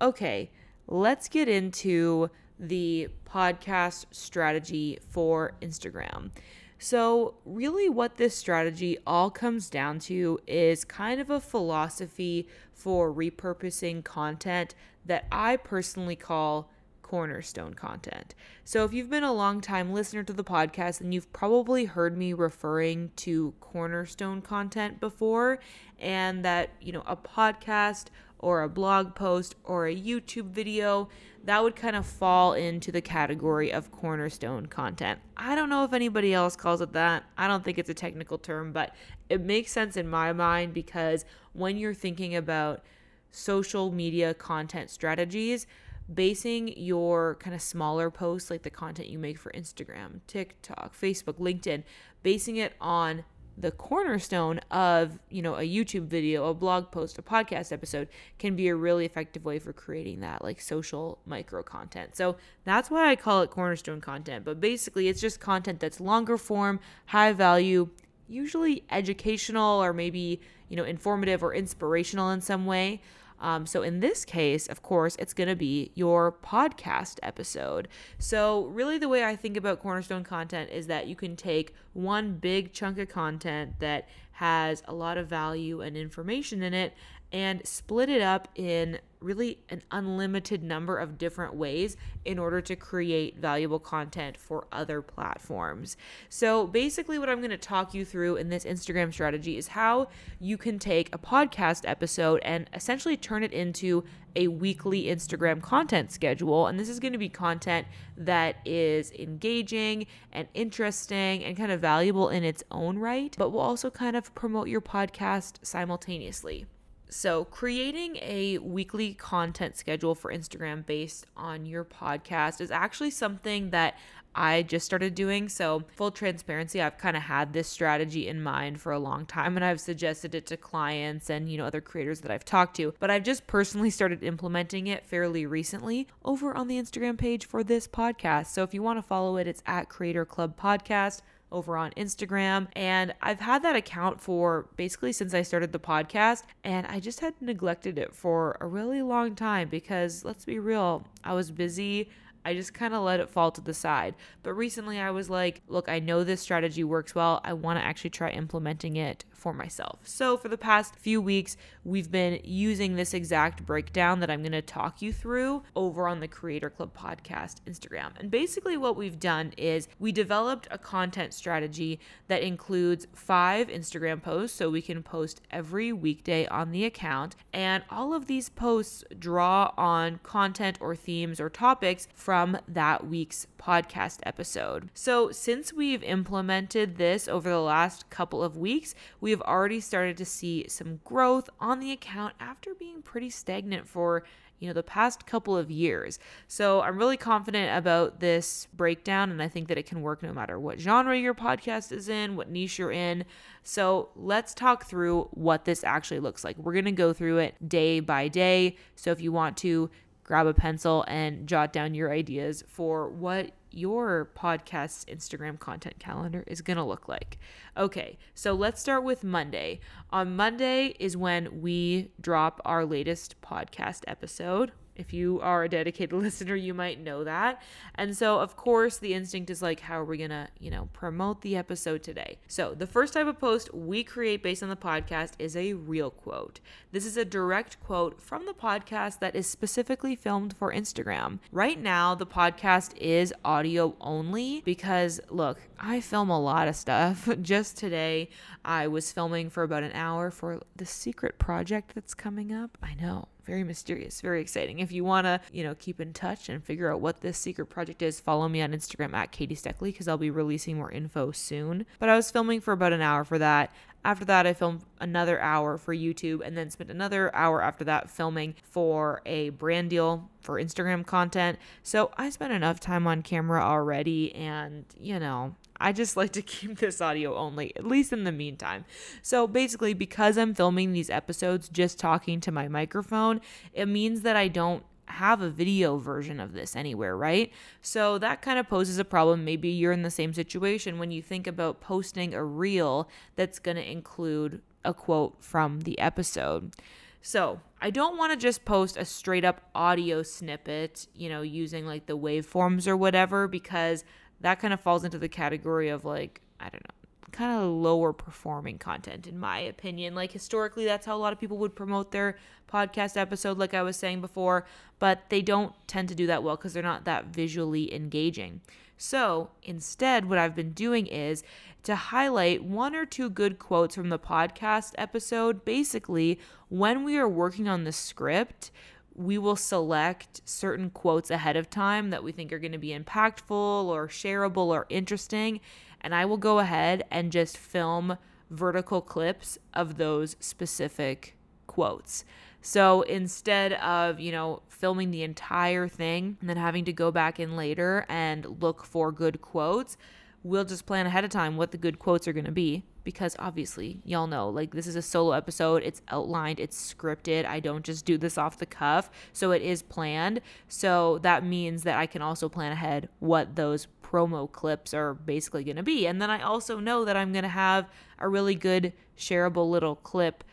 Okay, 0.00 0.50
let's 0.86 1.28
get 1.28 1.48
into 1.48 2.30
the 2.58 3.08
podcast 3.30 4.06
strategy 4.10 4.98
for 5.10 5.52
Instagram. 5.60 6.30
So, 6.78 7.34
really, 7.44 7.90
what 7.90 8.16
this 8.16 8.34
strategy 8.34 8.96
all 9.06 9.30
comes 9.30 9.68
down 9.68 9.98
to 10.00 10.38
is 10.46 10.84
kind 10.84 11.20
of 11.20 11.28
a 11.28 11.40
philosophy 11.40 12.48
for 12.72 13.12
repurposing 13.12 14.02
content 14.02 14.74
that 15.04 15.26
I 15.30 15.56
personally 15.56 16.16
call 16.16 16.70
cornerstone 17.02 17.74
content. 17.74 18.34
So, 18.64 18.84
if 18.84 18.94
you've 18.94 19.10
been 19.10 19.24
a 19.24 19.32
long 19.32 19.60
time 19.60 19.92
listener 19.92 20.22
to 20.22 20.32
the 20.32 20.44
podcast, 20.44 21.00
then 21.00 21.12
you've 21.12 21.32
probably 21.34 21.84
heard 21.84 22.16
me 22.16 22.32
referring 22.32 23.10
to 23.16 23.52
cornerstone 23.60 24.40
content 24.40 25.00
before, 25.00 25.58
and 25.98 26.44
that, 26.44 26.70
you 26.80 26.92
know, 26.92 27.02
a 27.06 27.16
podcast 27.16 28.06
or 28.38 28.62
a 28.62 28.68
blog 28.68 29.14
post 29.14 29.54
or 29.64 29.86
a 29.86 29.94
YouTube 29.94 30.50
video, 30.50 31.08
that 31.44 31.62
would 31.62 31.76
kind 31.76 31.96
of 31.96 32.04
fall 32.04 32.52
into 32.52 32.92
the 32.92 33.00
category 33.00 33.72
of 33.72 33.90
cornerstone 33.90 34.66
content. 34.66 35.18
I 35.36 35.54
don't 35.54 35.70
know 35.70 35.84
if 35.84 35.92
anybody 35.92 36.34
else 36.34 36.56
calls 36.56 36.80
it 36.80 36.92
that. 36.92 37.24
I 37.36 37.48
don't 37.48 37.64
think 37.64 37.78
it's 37.78 37.90
a 37.90 37.94
technical 37.94 38.38
term, 38.38 38.72
but 38.72 38.94
it 39.28 39.40
makes 39.40 39.72
sense 39.72 39.96
in 39.96 40.08
my 40.08 40.32
mind 40.32 40.74
because 40.74 41.24
when 41.52 41.76
you're 41.76 41.94
thinking 41.94 42.36
about 42.36 42.84
social 43.30 43.90
media 43.90 44.34
content 44.34 44.90
strategies, 44.90 45.66
basing 46.12 46.68
your 46.76 47.36
kind 47.36 47.54
of 47.54 47.60
smaller 47.60 48.10
posts, 48.10 48.50
like 48.50 48.62
the 48.62 48.70
content 48.70 49.08
you 49.08 49.18
make 49.18 49.38
for 49.38 49.52
Instagram, 49.52 50.20
TikTok, 50.26 50.94
Facebook, 50.94 51.34
LinkedIn, 51.34 51.82
basing 52.22 52.56
it 52.56 52.74
on 52.80 53.24
the 53.60 53.70
cornerstone 53.72 54.60
of, 54.70 55.18
you 55.30 55.42
know, 55.42 55.56
a 55.56 55.62
YouTube 55.62 56.06
video, 56.06 56.48
a 56.48 56.54
blog 56.54 56.90
post, 56.92 57.18
a 57.18 57.22
podcast 57.22 57.72
episode 57.72 58.08
can 58.38 58.54
be 58.54 58.68
a 58.68 58.76
really 58.76 59.04
effective 59.04 59.44
way 59.44 59.58
for 59.58 59.72
creating 59.72 60.20
that 60.20 60.44
like 60.44 60.60
social 60.60 61.18
micro 61.26 61.62
content. 61.62 62.16
So 62.16 62.36
that's 62.64 62.90
why 62.90 63.10
I 63.10 63.16
call 63.16 63.42
it 63.42 63.50
cornerstone 63.50 64.00
content. 64.00 64.44
But 64.44 64.60
basically, 64.60 65.08
it's 65.08 65.20
just 65.20 65.40
content 65.40 65.80
that's 65.80 66.00
longer 66.00 66.38
form, 66.38 66.78
high 67.06 67.32
value, 67.32 67.88
usually 68.28 68.84
educational 68.90 69.82
or 69.82 69.92
maybe, 69.92 70.40
you 70.68 70.76
know, 70.76 70.84
informative 70.84 71.42
or 71.42 71.52
inspirational 71.52 72.30
in 72.30 72.40
some 72.40 72.64
way. 72.64 73.00
Um, 73.40 73.66
so 73.66 73.82
in 73.82 74.00
this 74.00 74.24
case, 74.24 74.66
of 74.66 74.82
course, 74.82 75.16
it's 75.18 75.32
going 75.32 75.48
to 75.48 75.56
be 75.56 75.92
your 75.94 76.32
podcast 76.32 77.18
episode. 77.22 77.88
So, 78.18 78.66
really, 78.66 78.98
the 78.98 79.08
way 79.08 79.24
I 79.24 79.36
think 79.36 79.56
about 79.56 79.80
Cornerstone 79.80 80.24
content 80.24 80.70
is 80.70 80.86
that 80.88 81.06
you 81.06 81.16
can 81.16 81.36
take 81.36 81.74
one 81.92 82.34
big 82.34 82.72
chunk 82.72 82.98
of 82.98 83.08
content 83.08 83.78
that 83.80 84.08
has 84.32 84.82
a 84.86 84.94
lot 84.94 85.18
of 85.18 85.26
value 85.26 85.80
and 85.80 85.96
information 85.96 86.62
in 86.62 86.72
it 86.72 86.94
and 87.32 87.66
split 87.66 88.08
it 88.08 88.22
up 88.22 88.48
in 88.54 88.98
really 89.20 89.58
an 89.68 89.82
unlimited 89.90 90.62
number 90.62 90.96
of 90.96 91.18
different 91.18 91.54
ways 91.54 91.96
in 92.24 92.38
order 92.38 92.60
to 92.60 92.76
create 92.76 93.36
valuable 93.38 93.78
content 93.78 94.36
for 94.36 94.66
other 94.72 95.02
platforms. 95.02 95.96
So, 96.28 96.66
basically, 96.66 97.18
what 97.18 97.28
I'm 97.28 97.38
going 97.38 97.50
to 97.50 97.58
talk 97.58 97.94
you 97.94 98.04
through 98.04 98.36
in 98.36 98.48
this 98.48 98.64
Instagram 98.64 99.12
strategy 99.12 99.56
is 99.56 99.68
how 99.68 100.08
you 100.40 100.56
can 100.56 100.78
take 100.78 101.14
a 101.14 101.18
podcast 101.18 101.82
episode 101.86 102.40
and 102.44 102.68
essentially 102.72 103.16
turn 103.16 103.42
it 103.42 103.52
into 103.52 104.04
a 104.36 104.48
weekly 104.48 105.04
Instagram 105.04 105.60
content 105.60 106.12
schedule. 106.12 106.66
And 106.66 106.78
this 106.78 106.88
is 106.88 107.00
going 107.00 107.12
to 107.12 107.18
be 107.18 107.28
content 107.28 107.86
that 108.16 108.56
is 108.64 109.10
engaging 109.12 110.06
and 110.32 110.46
interesting 110.54 111.44
and 111.44 111.56
kind 111.56 111.72
of 111.72 111.80
valuable 111.80 112.28
in 112.28 112.44
its 112.44 112.62
own 112.70 112.98
right, 112.98 113.34
but 113.36 113.50
will 113.50 113.60
also 113.60 113.90
kind 113.90 114.16
of 114.16 114.34
promote 114.34 114.68
your 114.68 114.80
podcast 114.80 115.58
simultaneously. 115.62 116.66
So, 117.10 117.44
creating 117.44 118.16
a 118.16 118.58
weekly 118.58 119.14
content 119.14 119.76
schedule 119.76 120.14
for 120.14 120.30
Instagram 120.30 120.84
based 120.84 121.26
on 121.36 121.64
your 121.64 121.84
podcast 121.84 122.60
is 122.60 122.70
actually 122.70 123.10
something 123.10 123.70
that 123.70 123.96
I 124.34 124.62
just 124.62 124.84
started 124.84 125.14
doing. 125.14 125.48
So, 125.48 125.84
full 125.96 126.10
transparency, 126.10 126.82
I've 126.82 126.98
kind 126.98 127.16
of 127.16 127.22
had 127.22 127.54
this 127.54 127.66
strategy 127.66 128.28
in 128.28 128.42
mind 128.42 128.80
for 128.80 128.92
a 128.92 128.98
long 128.98 129.24
time 129.24 129.56
and 129.56 129.64
I've 129.64 129.80
suggested 129.80 130.34
it 130.34 130.46
to 130.46 130.56
clients 130.56 131.30
and, 131.30 131.50
you 131.50 131.56
know, 131.56 131.64
other 131.64 131.80
creators 131.80 132.20
that 132.20 132.30
I've 132.30 132.44
talked 132.44 132.76
to, 132.76 132.94
but 133.00 133.10
I've 133.10 133.24
just 133.24 133.46
personally 133.46 133.90
started 133.90 134.22
implementing 134.22 134.86
it 134.86 135.06
fairly 135.06 135.46
recently 135.46 136.06
over 136.24 136.54
on 136.54 136.68
the 136.68 136.78
Instagram 136.78 137.16
page 137.16 137.46
for 137.46 137.64
this 137.64 137.88
podcast. 137.88 138.48
So, 138.48 138.62
if 138.62 138.74
you 138.74 138.82
want 138.82 138.98
to 138.98 139.02
follow 139.02 139.38
it, 139.38 139.46
it's 139.46 139.62
at 139.66 139.88
Creator 139.88 140.26
Club 140.26 140.60
Podcast 140.60 141.22
over 141.50 141.76
on 141.76 141.92
Instagram. 141.92 142.68
And 142.74 143.14
I've 143.22 143.40
had 143.40 143.62
that 143.62 143.76
account 143.76 144.20
for 144.20 144.68
basically 144.76 145.12
since 145.12 145.34
I 145.34 145.42
started 145.42 145.72
the 145.72 145.78
podcast. 145.78 146.44
And 146.64 146.86
I 146.86 147.00
just 147.00 147.20
had 147.20 147.34
neglected 147.40 147.98
it 147.98 148.14
for 148.14 148.56
a 148.60 148.66
really 148.66 149.02
long 149.02 149.34
time 149.34 149.68
because 149.68 150.24
let's 150.24 150.44
be 150.44 150.58
real, 150.58 151.06
I 151.24 151.34
was 151.34 151.50
busy. 151.50 152.10
I 152.44 152.54
just 152.54 152.72
kind 152.72 152.94
of 152.94 153.02
let 153.02 153.20
it 153.20 153.28
fall 153.28 153.50
to 153.52 153.60
the 153.60 153.74
side. 153.74 154.14
But 154.42 154.54
recently 154.54 154.98
I 154.98 155.10
was 155.10 155.28
like, 155.28 155.60
look, 155.68 155.88
I 155.88 155.98
know 155.98 156.24
this 156.24 156.40
strategy 156.40 156.84
works 156.84 157.14
well. 157.14 157.40
I 157.44 157.52
want 157.52 157.78
to 157.78 157.84
actually 157.84 158.10
try 158.10 158.30
implementing 158.30 158.96
it 158.96 159.24
for 159.38 159.54
myself. 159.54 160.00
So, 160.04 160.36
for 160.36 160.48
the 160.48 160.58
past 160.58 160.96
few 160.96 161.20
weeks, 161.20 161.56
we've 161.84 162.10
been 162.10 162.40
using 162.42 162.96
this 162.96 163.14
exact 163.14 163.64
breakdown 163.64 164.20
that 164.20 164.30
I'm 164.30 164.42
going 164.42 164.52
to 164.52 164.60
talk 164.60 165.00
you 165.00 165.12
through 165.12 165.62
over 165.76 166.08
on 166.08 166.20
the 166.20 166.28
Creator 166.28 166.70
Club 166.70 166.96
podcast 166.96 167.56
Instagram. 167.66 168.10
And 168.18 168.30
basically, 168.30 168.76
what 168.76 168.96
we've 168.96 169.20
done 169.20 169.52
is 169.56 169.88
we 169.98 170.12
developed 170.12 170.66
a 170.70 170.78
content 170.78 171.32
strategy 171.32 172.00
that 172.26 172.42
includes 172.42 173.06
five 173.14 173.68
Instagram 173.68 174.22
posts 174.22 174.56
so 174.58 174.68
we 174.68 174.82
can 174.82 175.02
post 175.02 175.40
every 175.50 175.92
weekday 175.92 176.46
on 176.48 176.72
the 176.72 176.84
account. 176.84 177.36
And 177.52 177.84
all 177.90 178.12
of 178.12 178.26
these 178.26 178.48
posts 178.48 179.04
draw 179.18 179.72
on 179.78 180.18
content 180.22 180.78
or 180.80 180.96
themes 180.96 181.40
or 181.40 181.48
topics 181.48 182.08
from 182.14 182.58
that 182.66 183.06
week's 183.06 183.46
podcast 183.58 184.18
episode. 184.24 184.90
So, 184.94 185.30
since 185.30 185.72
we've 185.72 186.02
implemented 186.02 186.96
this 186.96 187.28
over 187.28 187.48
the 187.48 187.60
last 187.60 188.08
couple 188.10 188.42
of 188.42 188.56
weeks, 188.56 188.94
we 189.20 189.27
have 189.30 189.42
already 189.42 189.80
started 189.80 190.16
to 190.16 190.24
see 190.24 190.66
some 190.68 191.00
growth 191.04 191.48
on 191.60 191.80
the 191.80 191.92
account 191.92 192.34
after 192.40 192.74
being 192.74 193.02
pretty 193.02 193.30
stagnant 193.30 193.88
for 193.88 194.24
you 194.58 194.66
know 194.66 194.74
the 194.74 194.82
past 194.82 195.26
couple 195.26 195.56
of 195.56 195.70
years. 195.70 196.18
So 196.46 196.80
I'm 196.82 196.98
really 196.98 197.16
confident 197.16 197.76
about 197.76 198.20
this 198.20 198.66
breakdown 198.74 199.30
and 199.30 199.42
I 199.42 199.48
think 199.48 199.68
that 199.68 199.78
it 199.78 199.86
can 199.86 200.02
work 200.02 200.22
no 200.22 200.32
matter 200.32 200.58
what 200.58 200.80
genre 200.80 201.16
your 201.16 201.34
podcast 201.34 201.92
is 201.92 202.08
in, 202.08 202.36
what 202.36 202.50
niche 202.50 202.78
you're 202.78 202.92
in. 202.92 203.24
So 203.62 204.10
let's 204.16 204.54
talk 204.54 204.86
through 204.86 205.28
what 205.32 205.64
this 205.64 205.84
actually 205.84 206.20
looks 206.20 206.44
like. 206.44 206.56
We're 206.58 206.72
going 206.72 206.84
to 206.86 206.92
go 206.92 207.12
through 207.12 207.38
it 207.38 207.68
day 207.68 208.00
by 208.00 208.28
day. 208.28 208.76
So 208.96 209.10
if 209.10 209.20
you 209.20 209.32
want 209.32 209.56
to 209.58 209.90
grab 210.24 210.46
a 210.46 210.54
pencil 210.54 211.04
and 211.08 211.46
jot 211.46 211.72
down 211.72 211.94
your 211.94 212.12
ideas 212.12 212.62
for 212.68 213.08
what 213.08 213.52
your 213.70 214.30
podcast's 214.36 215.04
Instagram 215.04 215.58
content 215.58 215.98
calendar 215.98 216.44
is 216.46 216.62
going 216.62 216.76
to 216.76 216.82
look 216.84 217.08
like. 217.08 217.38
Okay, 217.76 218.18
so 218.34 218.52
let's 218.52 218.80
start 218.80 219.04
with 219.04 219.24
Monday. 219.24 219.80
On 220.10 220.36
Monday 220.36 220.94
is 220.98 221.16
when 221.16 221.60
we 221.60 222.10
drop 222.20 222.60
our 222.64 222.84
latest 222.84 223.40
podcast 223.42 224.02
episode. 224.06 224.72
If 224.98 225.12
you 225.12 225.40
are 225.40 225.64
a 225.64 225.68
dedicated 225.68 226.12
listener, 226.18 226.56
you 226.56 226.74
might 226.74 227.00
know 227.00 227.24
that. 227.24 227.62
And 227.94 228.16
so, 228.16 228.40
of 228.40 228.56
course, 228.56 228.98
the 228.98 229.14
instinct 229.14 229.48
is 229.48 229.62
like, 229.62 229.80
how 229.80 230.00
are 230.00 230.04
we 230.04 230.18
going 230.18 230.30
to, 230.30 230.48
you 230.58 230.70
know, 230.70 230.88
promote 230.92 231.40
the 231.42 231.56
episode 231.56 232.02
today? 232.02 232.38
So, 232.48 232.74
the 232.74 232.86
first 232.86 233.14
type 233.14 233.26
of 233.26 233.38
post 233.38 233.72
we 233.72 234.02
create 234.02 234.42
based 234.42 234.62
on 234.62 234.68
the 234.68 234.76
podcast 234.76 235.32
is 235.38 235.56
a 235.56 235.74
reel 235.74 236.10
quote. 236.10 236.60
This 236.90 237.06
is 237.06 237.16
a 237.16 237.24
direct 237.24 237.80
quote 237.80 238.20
from 238.20 238.46
the 238.46 238.52
podcast 238.52 239.20
that 239.20 239.36
is 239.36 239.46
specifically 239.46 240.16
filmed 240.16 240.56
for 240.56 240.72
Instagram. 240.72 241.38
Right 241.52 241.80
now, 241.80 242.14
the 242.14 242.26
podcast 242.26 242.96
is 242.96 243.32
audio 243.44 243.94
only 244.00 244.62
because, 244.64 245.20
look, 245.30 245.60
I 245.78 246.00
film 246.00 246.28
a 246.28 246.40
lot 246.40 246.66
of 246.66 246.74
stuff. 246.74 247.28
Just 247.42 247.76
today, 247.76 248.30
I 248.64 248.88
was 248.88 249.12
filming 249.12 249.48
for 249.48 249.62
about 249.62 249.84
an 249.84 249.92
hour 249.92 250.30
for 250.30 250.60
the 250.74 250.86
secret 250.86 251.38
project 251.38 251.94
that's 251.94 252.14
coming 252.14 252.52
up. 252.52 252.76
I 252.82 252.94
know 252.94 253.28
very 253.48 253.64
mysterious, 253.64 254.20
very 254.20 254.42
exciting. 254.42 254.78
If 254.78 254.92
you 254.92 255.04
want 255.04 255.24
to, 255.24 255.40
you 255.50 255.64
know, 255.64 255.74
keep 255.74 256.00
in 256.00 256.12
touch 256.12 256.50
and 256.50 256.62
figure 256.62 256.92
out 256.92 257.00
what 257.00 257.22
this 257.22 257.38
secret 257.38 257.66
project 257.66 258.02
is, 258.02 258.20
follow 258.20 258.46
me 258.46 258.60
on 258.60 258.72
Instagram 258.72 259.14
at 259.14 259.32
Katie 259.32 259.54
Steckly 259.54 259.90
because 259.90 260.06
I'll 260.06 260.18
be 260.18 260.30
releasing 260.30 260.76
more 260.76 260.92
info 260.92 261.30
soon. 261.30 261.86
But 261.98 262.10
I 262.10 262.16
was 262.16 262.30
filming 262.30 262.60
for 262.60 262.72
about 262.72 262.92
an 262.92 263.00
hour 263.00 263.24
for 263.24 263.38
that. 263.38 263.72
After 264.04 264.24
that, 264.26 264.46
I 264.46 264.54
filmed 264.54 264.82
another 265.00 265.40
hour 265.40 265.76
for 265.76 265.94
YouTube 265.94 266.40
and 266.44 266.56
then 266.56 266.70
spent 266.70 266.90
another 266.90 267.34
hour 267.34 267.62
after 267.62 267.84
that 267.84 268.10
filming 268.10 268.54
for 268.62 269.20
a 269.26 269.50
brand 269.50 269.90
deal 269.90 270.30
for 270.40 270.54
Instagram 270.54 271.04
content. 271.04 271.58
So 271.82 272.10
I 272.16 272.30
spent 272.30 272.52
enough 272.52 272.80
time 272.80 273.06
on 273.06 273.22
camera 273.22 273.62
already, 273.62 274.34
and 274.34 274.84
you 274.98 275.18
know, 275.18 275.56
I 275.80 275.92
just 275.92 276.16
like 276.16 276.32
to 276.32 276.42
keep 276.42 276.78
this 276.78 277.00
audio 277.00 277.36
only, 277.36 277.74
at 277.76 277.86
least 277.86 278.12
in 278.12 278.24
the 278.24 278.32
meantime. 278.32 278.84
So 279.22 279.46
basically, 279.46 279.94
because 279.94 280.38
I'm 280.38 280.54
filming 280.54 280.92
these 280.92 281.10
episodes 281.10 281.68
just 281.68 281.98
talking 281.98 282.40
to 282.40 282.52
my 282.52 282.68
microphone, 282.68 283.40
it 283.72 283.86
means 283.86 284.22
that 284.22 284.36
I 284.36 284.48
don't 284.48 284.84
have 285.10 285.40
a 285.40 285.50
video 285.50 285.96
version 285.98 286.40
of 286.40 286.52
this 286.52 286.76
anywhere, 286.76 287.16
right? 287.16 287.52
So 287.82 288.18
that 288.18 288.42
kind 288.42 288.58
of 288.58 288.68
poses 288.68 288.98
a 288.98 289.04
problem. 289.04 289.44
Maybe 289.44 289.68
you're 289.68 289.92
in 289.92 290.02
the 290.02 290.10
same 290.10 290.32
situation 290.32 290.98
when 290.98 291.10
you 291.10 291.22
think 291.22 291.46
about 291.46 291.80
posting 291.80 292.34
a 292.34 292.44
reel 292.44 293.08
that's 293.36 293.58
going 293.58 293.76
to 293.76 293.90
include 293.90 294.62
a 294.84 294.94
quote 294.94 295.36
from 295.40 295.80
the 295.80 295.98
episode. 295.98 296.74
So, 297.20 297.60
I 297.80 297.90
don't 297.90 298.16
want 298.16 298.32
to 298.32 298.36
just 298.36 298.64
post 298.64 298.96
a 298.96 299.04
straight 299.04 299.44
up 299.44 299.60
audio 299.74 300.22
snippet, 300.22 301.06
you 301.14 301.28
know, 301.28 301.42
using 301.42 301.86
like 301.86 302.06
the 302.06 302.16
waveforms 302.16 302.86
or 302.86 302.96
whatever, 302.96 303.46
because 303.46 304.04
that 304.40 304.60
kind 304.60 304.72
of 304.72 304.80
falls 304.80 305.04
into 305.04 305.18
the 305.18 305.28
category 305.28 305.88
of 305.88 306.04
like, 306.04 306.40
I 306.58 306.68
don't 306.70 306.82
know, 306.84 306.94
kind 307.32 307.60
of 307.60 307.68
lower 307.68 308.12
performing 308.12 308.78
content 308.78 309.26
in 309.26 309.38
my 309.38 309.58
opinion. 309.60 310.14
Like 310.14 310.32
historically 310.32 310.84
that's 310.84 311.06
how 311.06 311.16
a 311.16 311.18
lot 311.18 311.32
of 311.32 311.40
people 311.40 311.58
would 311.58 311.74
promote 311.74 312.10
their 312.10 312.36
podcast 312.72 313.16
episode 313.16 313.58
like 313.58 313.74
I 313.74 313.82
was 313.82 313.96
saying 313.96 314.20
before, 314.20 314.66
but 314.98 315.30
they 315.30 315.42
don't 315.42 315.74
tend 315.86 316.08
to 316.08 316.14
do 316.14 316.26
that 316.26 316.42
well 316.42 316.56
cuz 316.56 316.72
they're 316.72 316.82
not 316.82 317.04
that 317.04 317.26
visually 317.26 317.92
engaging. 317.94 318.60
So, 319.00 319.50
instead 319.62 320.28
what 320.28 320.38
I've 320.38 320.56
been 320.56 320.72
doing 320.72 321.06
is 321.06 321.44
to 321.84 321.94
highlight 321.94 322.64
one 322.64 322.96
or 322.96 323.06
two 323.06 323.30
good 323.30 323.58
quotes 323.58 323.94
from 323.94 324.08
the 324.08 324.18
podcast 324.18 324.92
episode. 324.98 325.64
Basically, 325.64 326.40
when 326.68 327.04
we 327.04 327.16
are 327.16 327.28
working 327.28 327.68
on 327.68 327.84
the 327.84 327.92
script, 327.92 328.72
we 329.14 329.36
will 329.36 329.56
select 329.56 330.40
certain 330.44 330.90
quotes 330.90 331.30
ahead 331.30 331.56
of 331.56 331.68
time 331.68 332.10
that 332.10 332.22
we 332.22 332.30
think 332.30 332.52
are 332.52 332.58
going 332.58 332.72
to 332.72 332.78
be 332.78 332.96
impactful 332.96 333.50
or 333.50 334.06
shareable 334.08 334.66
or 334.68 334.86
interesting. 334.88 335.60
And 336.00 336.14
I 336.14 336.24
will 336.24 336.36
go 336.36 336.58
ahead 336.58 337.04
and 337.10 337.32
just 337.32 337.56
film 337.56 338.18
vertical 338.50 339.00
clips 339.00 339.58
of 339.74 339.96
those 339.96 340.36
specific 340.40 341.36
quotes. 341.66 342.24
So 342.60 343.02
instead 343.02 343.74
of, 343.74 344.18
you 344.18 344.32
know, 344.32 344.62
filming 344.68 345.10
the 345.10 345.22
entire 345.22 345.88
thing 345.88 346.36
and 346.40 346.48
then 346.48 346.56
having 346.56 346.84
to 346.86 346.92
go 346.92 347.10
back 347.10 347.38
in 347.38 347.56
later 347.56 348.04
and 348.08 348.60
look 348.60 348.84
for 348.84 349.12
good 349.12 349.40
quotes, 349.40 349.96
we'll 350.42 350.64
just 350.64 350.86
plan 350.86 351.06
ahead 351.06 351.24
of 351.24 351.30
time 351.30 351.56
what 351.56 351.70
the 351.70 351.78
good 351.78 351.98
quotes 351.98 352.26
are 352.26 352.32
going 352.32 352.44
to 352.44 352.52
be 352.52 352.84
because 353.04 353.34
obviously 353.38 354.02
y'all 354.04 354.26
know 354.26 354.50
like 354.50 354.74
this 354.74 354.86
is 354.86 354.96
a 354.96 355.02
solo 355.02 355.32
episode. 355.32 355.82
It's 355.82 356.02
outlined 356.08 356.60
it's 356.60 356.94
scripted. 356.94 357.46
I 357.46 357.60
don't 357.60 357.84
just 357.84 358.04
do 358.04 358.18
this 358.18 358.36
off 358.36 358.58
the 358.58 358.66
cuff. 358.66 359.10
So 359.32 359.52
it 359.52 359.62
is 359.62 359.82
planned. 359.82 360.40
So 360.68 361.18
that 361.18 361.44
means 361.44 361.84
that 361.84 361.96
i 361.96 362.06
can 362.06 362.22
also 362.22 362.48
plan 362.48 362.72
ahead 362.72 363.08
what 363.18 363.56
those 363.56 363.86
promo 364.08 364.50
clips 364.50 364.94
are 364.94 365.12
basically 365.12 365.64
going 365.64 365.76
to 365.76 365.82
be 365.82 366.06
and 366.06 366.22
then 366.22 366.30
i 366.30 366.40
also 366.40 366.80
know 366.80 367.04
that 367.04 367.16
i'm 367.16 367.32
going 367.32 367.42
to 367.42 367.48
have 367.48 367.86
a 368.18 368.28
really 368.28 368.54
good 368.54 368.92
shareable 369.16 369.68
little 369.68 369.96
clip 369.96 370.44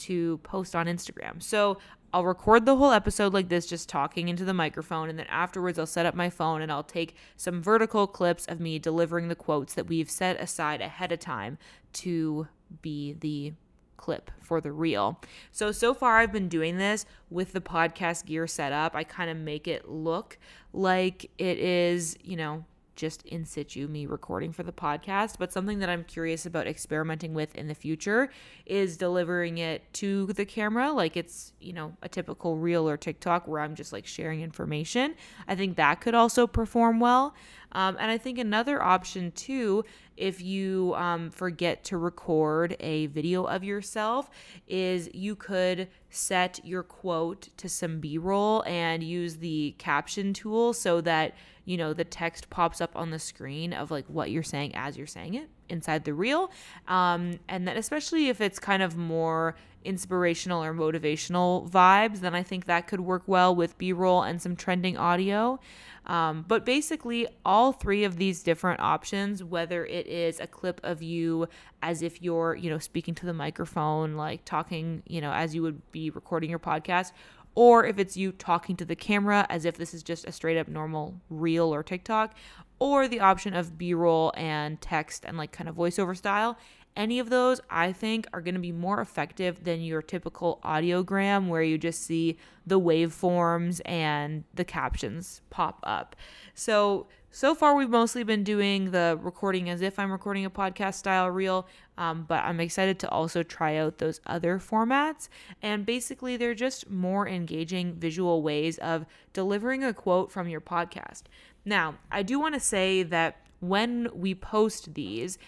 to 0.00 0.38
post 0.38 0.74
on 0.74 0.86
Instagram. 0.86 1.42
So 1.42 1.78
I'll 2.12 2.24
record 2.24 2.66
the 2.66 2.76
whole 2.76 2.90
episode 2.90 3.32
like 3.32 3.48
this, 3.48 3.66
just 3.66 3.88
talking 3.88 4.28
into 4.28 4.44
the 4.44 4.54
microphone. 4.54 5.08
And 5.08 5.18
then 5.18 5.26
afterwards, 5.28 5.78
I'll 5.78 5.86
set 5.86 6.06
up 6.06 6.14
my 6.14 6.30
phone 6.30 6.62
and 6.62 6.72
I'll 6.72 6.82
take 6.82 7.14
some 7.36 7.62
vertical 7.62 8.06
clips 8.06 8.46
of 8.46 8.60
me 8.60 8.78
delivering 8.78 9.28
the 9.28 9.34
quotes 9.34 9.74
that 9.74 9.86
we've 9.86 10.10
set 10.10 10.40
aside 10.40 10.80
ahead 10.80 11.12
of 11.12 11.20
time 11.20 11.58
to 11.94 12.48
be 12.82 13.14
the 13.20 13.52
clip 13.96 14.30
for 14.40 14.60
the 14.60 14.72
reel. 14.72 15.20
So, 15.52 15.70
so 15.70 15.92
far, 15.92 16.18
I've 16.18 16.32
been 16.32 16.48
doing 16.48 16.78
this 16.78 17.04
with 17.28 17.52
the 17.52 17.60
podcast 17.60 18.24
gear 18.24 18.46
set 18.46 18.72
up. 18.72 18.96
I 18.96 19.04
kind 19.04 19.30
of 19.30 19.36
make 19.36 19.68
it 19.68 19.88
look 19.88 20.38
like 20.72 21.30
it 21.36 21.58
is, 21.58 22.16
you 22.24 22.36
know, 22.36 22.64
just 23.00 23.22
in 23.22 23.46
situ 23.46 23.88
me 23.88 24.04
recording 24.04 24.52
for 24.52 24.62
the 24.62 24.72
podcast, 24.72 25.36
but 25.38 25.50
something 25.50 25.78
that 25.78 25.88
I'm 25.88 26.04
curious 26.04 26.44
about 26.44 26.66
experimenting 26.66 27.32
with 27.32 27.54
in 27.56 27.66
the 27.66 27.74
future 27.74 28.30
is 28.66 28.98
delivering 28.98 29.56
it 29.56 29.90
to 29.94 30.26
the 30.26 30.44
camera 30.44 30.92
like 30.92 31.16
it's, 31.16 31.54
you 31.60 31.72
know, 31.72 31.96
a 32.02 32.10
typical 32.10 32.58
reel 32.58 32.86
or 32.86 32.98
TikTok 32.98 33.48
where 33.48 33.62
I'm 33.62 33.74
just 33.74 33.90
like 33.90 34.06
sharing 34.06 34.42
information. 34.42 35.14
I 35.48 35.54
think 35.54 35.76
that 35.76 36.02
could 36.02 36.14
also 36.14 36.46
perform 36.46 37.00
well. 37.00 37.34
Um, 37.72 37.96
and 37.98 38.10
I 38.10 38.18
think 38.18 38.38
another 38.38 38.82
option 38.82 39.32
too, 39.32 39.84
if 40.16 40.42
you 40.42 40.92
um, 40.96 41.30
forget 41.30 41.84
to 41.84 41.96
record 41.96 42.76
a 42.80 43.06
video 43.06 43.44
of 43.44 43.64
yourself, 43.64 44.28
is 44.68 45.08
you 45.14 45.36
could 45.36 45.88
set 46.10 46.60
your 46.64 46.82
quote 46.82 47.48
to 47.56 47.68
some 47.68 48.00
B 48.00 48.18
roll 48.18 48.62
and 48.66 49.02
use 49.02 49.36
the 49.36 49.74
caption 49.78 50.34
tool 50.34 50.74
so 50.74 51.00
that 51.00 51.34
you 51.70 51.76
know 51.76 51.92
the 51.92 52.04
text 52.04 52.50
pops 52.50 52.80
up 52.80 52.90
on 52.96 53.10
the 53.10 53.18
screen 53.20 53.72
of 53.72 53.92
like 53.92 54.04
what 54.08 54.28
you're 54.32 54.42
saying 54.42 54.74
as 54.74 54.96
you're 54.96 55.06
saying 55.06 55.34
it 55.34 55.48
inside 55.68 56.02
the 56.02 56.12
reel. 56.12 56.50
Um, 56.88 57.38
and 57.48 57.68
then 57.68 57.76
especially 57.76 58.28
if 58.28 58.40
it's 58.40 58.58
kind 58.58 58.82
of 58.82 58.96
more 58.96 59.54
inspirational 59.84 60.64
or 60.64 60.74
motivational 60.74 61.66
vibes 61.70 62.20
then 62.20 62.34
i 62.34 62.42
think 62.42 62.66
that 62.66 62.86
could 62.86 63.00
work 63.00 63.22
well 63.26 63.56
with 63.56 63.78
b-roll 63.78 64.22
and 64.22 64.42
some 64.42 64.56
trending 64.56 64.98
audio. 64.98 65.60
Um, 66.06 66.44
but 66.48 66.64
basically 66.64 67.28
all 67.44 67.72
three 67.72 68.04
of 68.04 68.16
these 68.16 68.42
different 68.42 68.80
options 68.80 69.44
whether 69.44 69.86
it 69.86 70.08
is 70.08 70.40
a 70.40 70.46
clip 70.48 70.80
of 70.82 71.02
you 71.02 71.46
as 71.82 72.02
if 72.02 72.20
you're 72.20 72.56
you 72.56 72.68
know 72.68 72.78
speaking 72.78 73.14
to 73.14 73.26
the 73.26 73.32
microphone 73.32 74.16
like 74.16 74.44
talking 74.44 75.02
you 75.06 75.20
know 75.20 75.32
as 75.32 75.54
you 75.54 75.62
would 75.62 75.80
be 75.92 76.10
recording 76.10 76.50
your 76.50 76.58
podcast 76.58 77.12
or 77.54 77.84
if 77.84 77.98
it's 77.98 78.16
you 78.16 78.32
talking 78.32 78.76
to 78.76 78.84
the 78.84 78.96
camera 78.96 79.46
as 79.48 79.64
if 79.64 79.76
this 79.76 79.94
is 79.94 80.02
just 80.02 80.26
a 80.26 80.32
straight 80.32 80.58
up 80.58 80.68
normal 80.68 81.20
reel 81.28 81.72
or 81.72 81.82
TikTok, 81.82 82.34
or 82.78 83.06
the 83.06 83.20
option 83.20 83.54
of 83.54 83.76
B 83.76 83.94
roll 83.94 84.32
and 84.36 84.80
text 84.80 85.24
and 85.24 85.36
like 85.36 85.52
kind 85.52 85.68
of 85.68 85.76
voiceover 85.76 86.16
style. 86.16 86.56
Any 86.96 87.20
of 87.20 87.30
those 87.30 87.60
I 87.70 87.92
think 87.92 88.26
are 88.32 88.40
going 88.40 88.54
to 88.54 88.60
be 88.60 88.72
more 88.72 89.00
effective 89.00 89.62
than 89.62 89.80
your 89.80 90.02
typical 90.02 90.60
audiogram 90.64 91.46
where 91.46 91.62
you 91.62 91.78
just 91.78 92.02
see 92.02 92.36
the 92.66 92.80
waveforms 92.80 93.80
and 93.84 94.42
the 94.54 94.64
captions 94.64 95.40
pop 95.50 95.78
up. 95.84 96.16
So 96.54 97.06
so 97.30 97.54
far, 97.54 97.76
we've 97.76 97.90
mostly 97.90 98.24
been 98.24 98.42
doing 98.42 98.90
the 98.90 99.18
recording 99.22 99.70
as 99.70 99.82
if 99.82 99.98
I'm 99.98 100.10
recording 100.10 100.44
a 100.44 100.50
podcast 100.50 100.94
style 100.94 101.28
reel, 101.28 101.68
um, 101.96 102.24
but 102.26 102.42
I'm 102.44 102.58
excited 102.58 102.98
to 103.00 103.08
also 103.08 103.42
try 103.42 103.76
out 103.76 103.98
those 103.98 104.20
other 104.26 104.58
formats. 104.58 105.28
And 105.62 105.86
basically, 105.86 106.36
they're 106.36 106.54
just 106.54 106.90
more 106.90 107.28
engaging 107.28 107.94
visual 107.94 108.42
ways 108.42 108.78
of 108.78 109.06
delivering 109.32 109.84
a 109.84 109.94
quote 109.94 110.32
from 110.32 110.48
your 110.48 110.60
podcast. 110.60 111.22
Now, 111.64 111.98
I 112.10 112.22
do 112.24 112.40
want 112.40 112.54
to 112.54 112.60
say 112.60 113.04
that 113.04 113.36
when 113.60 114.08
we 114.12 114.34
post 114.34 114.94
these, 114.94 115.38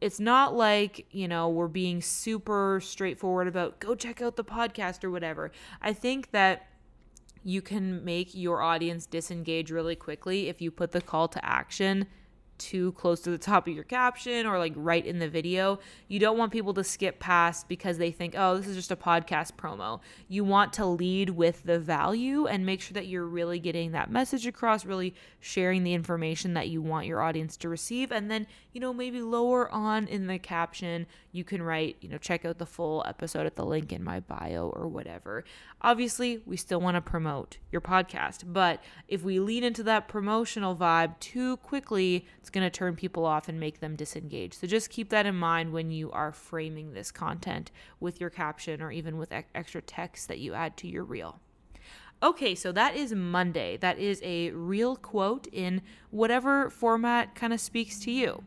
it's 0.00 0.20
not 0.20 0.54
like, 0.54 1.06
you 1.10 1.26
know, 1.26 1.48
we're 1.48 1.68
being 1.68 2.02
super 2.02 2.80
straightforward 2.82 3.48
about 3.48 3.80
go 3.80 3.94
check 3.94 4.20
out 4.20 4.36
the 4.36 4.44
podcast 4.44 5.02
or 5.02 5.10
whatever. 5.10 5.50
I 5.80 5.94
think 5.94 6.32
that 6.32 6.66
you 7.44 7.60
can 7.62 8.04
make 8.04 8.34
your 8.34 8.62
audience 8.62 9.06
disengage 9.06 9.70
really 9.70 9.94
quickly 9.94 10.48
if 10.48 10.60
you 10.60 10.70
put 10.70 10.92
the 10.92 11.00
call 11.00 11.28
to 11.28 11.44
action 11.44 12.06
too 12.64 12.92
close 12.92 13.20
to 13.20 13.30
the 13.30 13.36
top 13.36 13.68
of 13.68 13.74
your 13.74 13.84
caption 13.84 14.46
or 14.46 14.58
like 14.58 14.72
right 14.74 15.04
in 15.04 15.18
the 15.18 15.28
video. 15.28 15.78
You 16.08 16.18
don't 16.18 16.38
want 16.38 16.50
people 16.50 16.72
to 16.74 16.82
skip 16.82 17.20
past 17.20 17.68
because 17.68 17.98
they 17.98 18.10
think, 18.10 18.34
oh, 18.36 18.56
this 18.56 18.66
is 18.66 18.74
just 18.74 18.90
a 18.90 18.96
podcast 18.96 19.52
promo. 19.52 20.00
You 20.28 20.44
want 20.44 20.72
to 20.74 20.86
lead 20.86 21.28
with 21.28 21.62
the 21.64 21.78
value 21.78 22.46
and 22.46 22.64
make 22.64 22.80
sure 22.80 22.94
that 22.94 23.06
you're 23.06 23.26
really 23.26 23.58
getting 23.58 23.92
that 23.92 24.10
message 24.10 24.46
across, 24.46 24.86
really 24.86 25.14
sharing 25.40 25.84
the 25.84 25.92
information 25.92 26.54
that 26.54 26.70
you 26.70 26.80
want 26.80 27.06
your 27.06 27.20
audience 27.20 27.58
to 27.58 27.68
receive. 27.68 28.10
And 28.10 28.30
then, 28.30 28.46
you 28.72 28.80
know, 28.80 28.94
maybe 28.94 29.20
lower 29.20 29.70
on 29.70 30.06
in 30.06 30.26
the 30.26 30.38
caption, 30.38 31.06
you 31.32 31.44
can 31.44 31.62
write, 31.62 31.96
you 32.00 32.08
know, 32.08 32.16
check 32.16 32.46
out 32.46 32.56
the 32.56 32.64
full 32.64 33.04
episode 33.06 33.44
at 33.44 33.56
the 33.56 33.64
link 33.66 33.92
in 33.92 34.02
my 34.02 34.20
bio 34.20 34.72
or 34.74 34.88
whatever. 34.88 35.44
Obviously, 35.82 36.40
we 36.46 36.56
still 36.56 36.80
want 36.80 36.94
to 36.94 37.02
promote 37.02 37.58
your 37.70 37.82
podcast, 37.82 38.44
but 38.46 38.82
if 39.06 39.22
we 39.22 39.38
lean 39.38 39.64
into 39.64 39.82
that 39.82 40.08
promotional 40.08 40.74
vibe 40.74 41.18
too 41.20 41.58
quickly, 41.58 42.26
it's 42.38 42.50
going 42.54 42.64
to 42.64 42.70
turn 42.70 42.96
people 42.96 43.26
off 43.26 43.48
and 43.48 43.60
make 43.60 43.80
them 43.80 43.96
disengage. 43.96 44.54
So 44.54 44.66
just 44.66 44.88
keep 44.88 45.10
that 45.10 45.26
in 45.26 45.34
mind 45.34 45.72
when 45.72 45.90
you 45.90 46.10
are 46.12 46.32
framing 46.32 46.94
this 46.94 47.10
content 47.10 47.70
with 48.00 48.20
your 48.20 48.30
caption 48.30 48.80
or 48.80 48.90
even 48.90 49.18
with 49.18 49.32
extra 49.54 49.82
text 49.82 50.28
that 50.28 50.38
you 50.38 50.54
add 50.54 50.76
to 50.78 50.88
your 50.88 51.04
reel. 51.04 51.40
Okay, 52.22 52.54
so 52.54 52.72
that 52.72 52.96
is 52.96 53.12
Monday. 53.12 53.76
That 53.76 53.98
is 53.98 54.20
a 54.22 54.50
reel 54.52 54.96
quote 54.96 55.46
in 55.52 55.82
whatever 56.10 56.70
format 56.70 57.34
kind 57.34 57.52
of 57.52 57.60
speaks 57.60 57.98
to 58.00 58.10
you. 58.10 58.44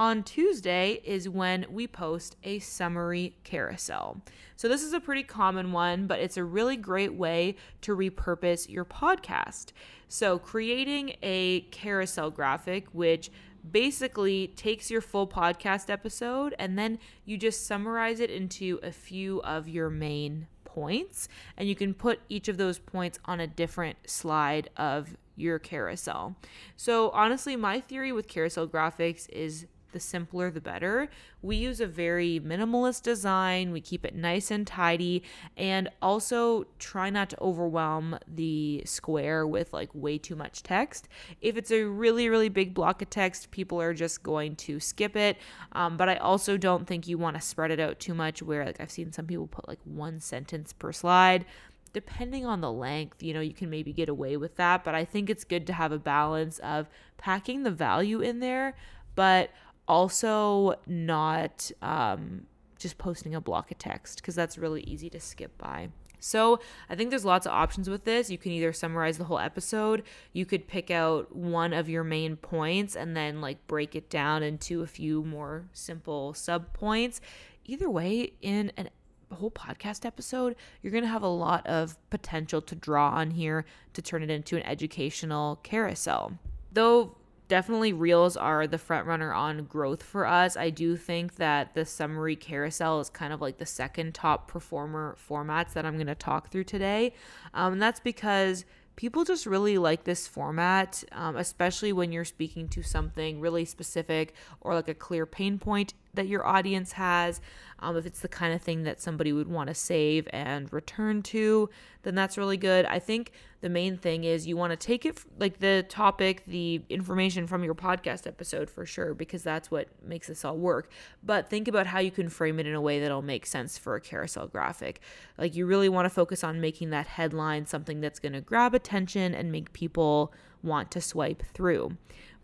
On 0.00 0.22
Tuesday 0.22 1.02
is 1.04 1.28
when 1.28 1.66
we 1.68 1.86
post 1.86 2.36
a 2.42 2.58
summary 2.60 3.36
carousel. 3.44 4.22
So, 4.56 4.66
this 4.66 4.82
is 4.82 4.94
a 4.94 4.98
pretty 4.98 5.22
common 5.22 5.72
one, 5.72 6.06
but 6.06 6.20
it's 6.20 6.38
a 6.38 6.42
really 6.42 6.78
great 6.78 7.12
way 7.12 7.56
to 7.82 7.94
repurpose 7.94 8.66
your 8.66 8.86
podcast. 8.86 9.72
So, 10.08 10.38
creating 10.38 11.16
a 11.22 11.66
carousel 11.70 12.30
graphic, 12.30 12.86
which 12.92 13.30
basically 13.70 14.46
takes 14.56 14.90
your 14.90 15.02
full 15.02 15.26
podcast 15.26 15.90
episode 15.90 16.54
and 16.58 16.78
then 16.78 16.98
you 17.26 17.36
just 17.36 17.66
summarize 17.66 18.20
it 18.20 18.30
into 18.30 18.80
a 18.82 18.92
few 18.92 19.42
of 19.42 19.68
your 19.68 19.90
main 19.90 20.46
points. 20.64 21.28
And 21.58 21.68
you 21.68 21.74
can 21.74 21.92
put 21.92 22.20
each 22.30 22.48
of 22.48 22.56
those 22.56 22.78
points 22.78 23.18
on 23.26 23.38
a 23.38 23.46
different 23.46 23.98
slide 24.06 24.70
of 24.78 25.14
your 25.36 25.58
carousel. 25.58 26.36
So, 26.74 27.10
honestly, 27.10 27.54
my 27.54 27.80
theory 27.80 28.12
with 28.12 28.28
carousel 28.28 28.66
graphics 28.66 29.28
is 29.28 29.66
the 29.92 30.00
simpler 30.00 30.50
the 30.50 30.60
better. 30.60 31.08
We 31.42 31.56
use 31.56 31.80
a 31.80 31.86
very 31.86 32.40
minimalist 32.40 33.02
design, 33.02 33.72
we 33.72 33.80
keep 33.80 34.04
it 34.04 34.14
nice 34.14 34.50
and 34.50 34.66
tidy, 34.66 35.22
and 35.56 35.88
also 36.02 36.66
try 36.78 37.10
not 37.10 37.30
to 37.30 37.40
overwhelm 37.40 38.18
the 38.26 38.82
square 38.84 39.46
with 39.46 39.72
like 39.72 39.90
way 39.94 40.18
too 40.18 40.36
much 40.36 40.62
text. 40.62 41.08
If 41.40 41.56
it's 41.56 41.70
a 41.70 41.84
really, 41.84 42.28
really 42.28 42.48
big 42.48 42.74
block 42.74 43.02
of 43.02 43.10
text, 43.10 43.50
people 43.50 43.80
are 43.80 43.94
just 43.94 44.22
going 44.22 44.56
to 44.56 44.80
skip 44.80 45.16
it. 45.16 45.36
Um, 45.72 45.96
but 45.96 46.08
I 46.08 46.16
also 46.16 46.56
don't 46.56 46.86
think 46.86 47.08
you 47.08 47.18
want 47.18 47.36
to 47.36 47.42
spread 47.42 47.70
it 47.70 47.80
out 47.80 48.00
too 48.00 48.14
much 48.14 48.42
where 48.42 48.64
like 48.64 48.80
I've 48.80 48.90
seen 48.90 49.12
some 49.12 49.26
people 49.26 49.46
put 49.46 49.68
like 49.68 49.80
one 49.84 50.20
sentence 50.20 50.72
per 50.72 50.92
slide 50.92 51.44
depending 51.92 52.46
on 52.46 52.60
the 52.60 52.70
length, 52.70 53.22
you 53.22 53.34
know, 53.34 53.40
you 53.40 53.52
can 53.52 53.70
maybe 53.70 53.92
get 53.92 54.08
away 54.08 54.36
with 54.36 54.56
that. 54.56 54.84
But 54.84 54.94
I 54.94 55.04
think 55.04 55.28
it's 55.28 55.44
good 55.44 55.66
to 55.66 55.72
have 55.72 55.92
a 55.92 55.98
balance 55.98 56.58
of 56.60 56.88
packing 57.18 57.62
the 57.62 57.70
value 57.70 58.20
in 58.20 58.40
there, 58.40 58.74
but 59.14 59.50
also 59.90 60.76
not 60.86 61.68
um, 61.82 62.46
just 62.78 62.96
posting 62.96 63.34
a 63.34 63.40
block 63.40 63.72
of 63.72 63.78
text 63.78 64.22
because 64.22 64.36
that's 64.36 64.56
really 64.56 64.82
easy 64.82 65.10
to 65.10 65.18
skip 65.18 65.58
by. 65.58 65.88
So, 66.22 66.60
I 66.88 66.94
think 66.94 67.10
there's 67.10 67.24
lots 67.24 67.46
of 67.46 67.52
options 67.52 67.88
with 67.88 68.04
this. 68.04 68.30
You 68.30 68.36
can 68.36 68.52
either 68.52 68.72
summarize 68.74 69.16
the 69.18 69.24
whole 69.24 69.38
episode, 69.38 70.02
you 70.34 70.44
could 70.44 70.68
pick 70.68 70.90
out 70.90 71.34
one 71.34 71.72
of 71.72 71.88
your 71.88 72.04
main 72.04 72.36
points 72.36 72.94
and 72.94 73.16
then 73.16 73.40
like 73.40 73.66
break 73.66 73.96
it 73.96 74.10
down 74.10 74.42
into 74.42 74.82
a 74.82 74.86
few 74.86 75.24
more 75.24 75.64
simple 75.72 76.34
sub 76.34 76.72
points. 76.72 77.20
Either 77.64 77.88
way, 77.88 78.34
in 78.42 78.70
an 78.76 78.90
whole 79.32 79.50
podcast 79.50 80.04
episode, 80.04 80.54
you're 80.82 80.92
going 80.92 81.04
to 81.04 81.08
have 81.08 81.22
a 81.22 81.28
lot 81.28 81.66
of 81.66 81.96
potential 82.10 82.60
to 82.60 82.74
draw 82.74 83.10
on 83.10 83.30
here 83.30 83.64
to 83.94 84.02
turn 84.02 84.22
it 84.22 84.30
into 84.30 84.56
an 84.56 84.62
educational 84.64 85.56
carousel. 85.62 86.38
Though 86.72 87.16
definitely 87.50 87.92
reels 87.92 88.36
are 88.36 88.66
the 88.66 88.78
front 88.78 89.06
runner 89.06 89.34
on 89.34 89.64
growth 89.64 90.02
for 90.02 90.24
us. 90.24 90.56
I 90.56 90.70
do 90.70 90.96
think 90.96 91.34
that 91.34 91.74
the 91.74 91.84
summary 91.84 92.36
carousel 92.36 93.00
is 93.00 93.10
kind 93.10 93.32
of 93.32 93.40
like 93.40 93.58
the 93.58 93.66
second 93.66 94.14
top 94.14 94.48
performer 94.48 95.16
formats 95.28 95.72
that 95.72 95.84
I'm 95.84 95.96
going 95.96 96.06
to 96.06 96.14
talk 96.14 96.50
through 96.50 96.64
today. 96.64 97.12
Um, 97.52 97.74
and 97.74 97.82
that's 97.82 97.98
because 98.00 98.64
people 98.94 99.24
just 99.24 99.46
really 99.46 99.78
like 99.78 100.04
this 100.04 100.28
format, 100.28 101.02
um, 101.10 101.36
especially 101.36 101.92
when 101.92 102.12
you're 102.12 102.24
speaking 102.24 102.68
to 102.68 102.82
something 102.82 103.40
really 103.40 103.64
specific 103.64 104.34
or 104.60 104.74
like 104.74 104.88
a 104.88 104.94
clear 104.94 105.26
pain 105.26 105.58
point 105.58 105.94
that 106.14 106.28
your 106.28 106.46
audience 106.46 106.92
has. 106.92 107.40
Um, 107.80 107.96
if 107.96 108.06
it's 108.06 108.20
the 108.20 108.28
kind 108.28 108.54
of 108.54 108.62
thing 108.62 108.84
that 108.84 109.00
somebody 109.00 109.32
would 109.32 109.48
want 109.48 109.68
to 109.68 109.74
save 109.74 110.28
and 110.32 110.72
return 110.72 111.22
to, 111.22 111.68
then 112.02 112.14
that's 112.14 112.38
really 112.38 112.58
good. 112.58 112.84
I 112.84 112.98
think 113.00 113.32
the 113.60 113.68
main 113.68 113.98
thing 113.98 114.24
is 114.24 114.46
you 114.46 114.56
want 114.56 114.70
to 114.70 114.76
take 114.76 115.04
it 115.04 115.20
like 115.38 115.58
the 115.58 115.84
topic, 115.88 116.44
the 116.46 116.82
information 116.88 117.46
from 117.46 117.62
your 117.62 117.74
podcast 117.74 118.26
episode 118.26 118.70
for 118.70 118.86
sure, 118.86 119.12
because 119.12 119.42
that's 119.42 119.70
what 119.70 119.88
makes 120.02 120.28
this 120.28 120.44
all 120.44 120.56
work. 120.56 120.90
But 121.22 121.48
think 121.48 121.68
about 121.68 121.86
how 121.86 121.98
you 121.98 122.10
can 122.10 122.28
frame 122.28 122.58
it 122.58 122.66
in 122.66 122.74
a 122.74 122.80
way 122.80 123.00
that'll 123.00 123.22
make 123.22 123.44
sense 123.44 123.76
for 123.76 123.96
a 123.96 124.00
carousel 124.00 124.46
graphic. 124.46 125.00
Like 125.36 125.54
you 125.54 125.66
really 125.66 125.88
want 125.88 126.06
to 126.06 126.10
focus 126.10 126.42
on 126.42 126.60
making 126.60 126.90
that 126.90 127.06
headline 127.06 127.66
something 127.66 128.00
that's 128.00 128.18
going 128.18 128.32
to 128.32 128.40
grab 128.40 128.74
attention 128.74 129.34
and 129.34 129.52
make 129.52 129.72
people 129.72 130.32
want 130.62 130.90
to 130.92 131.00
swipe 131.00 131.42
through. 131.52 131.96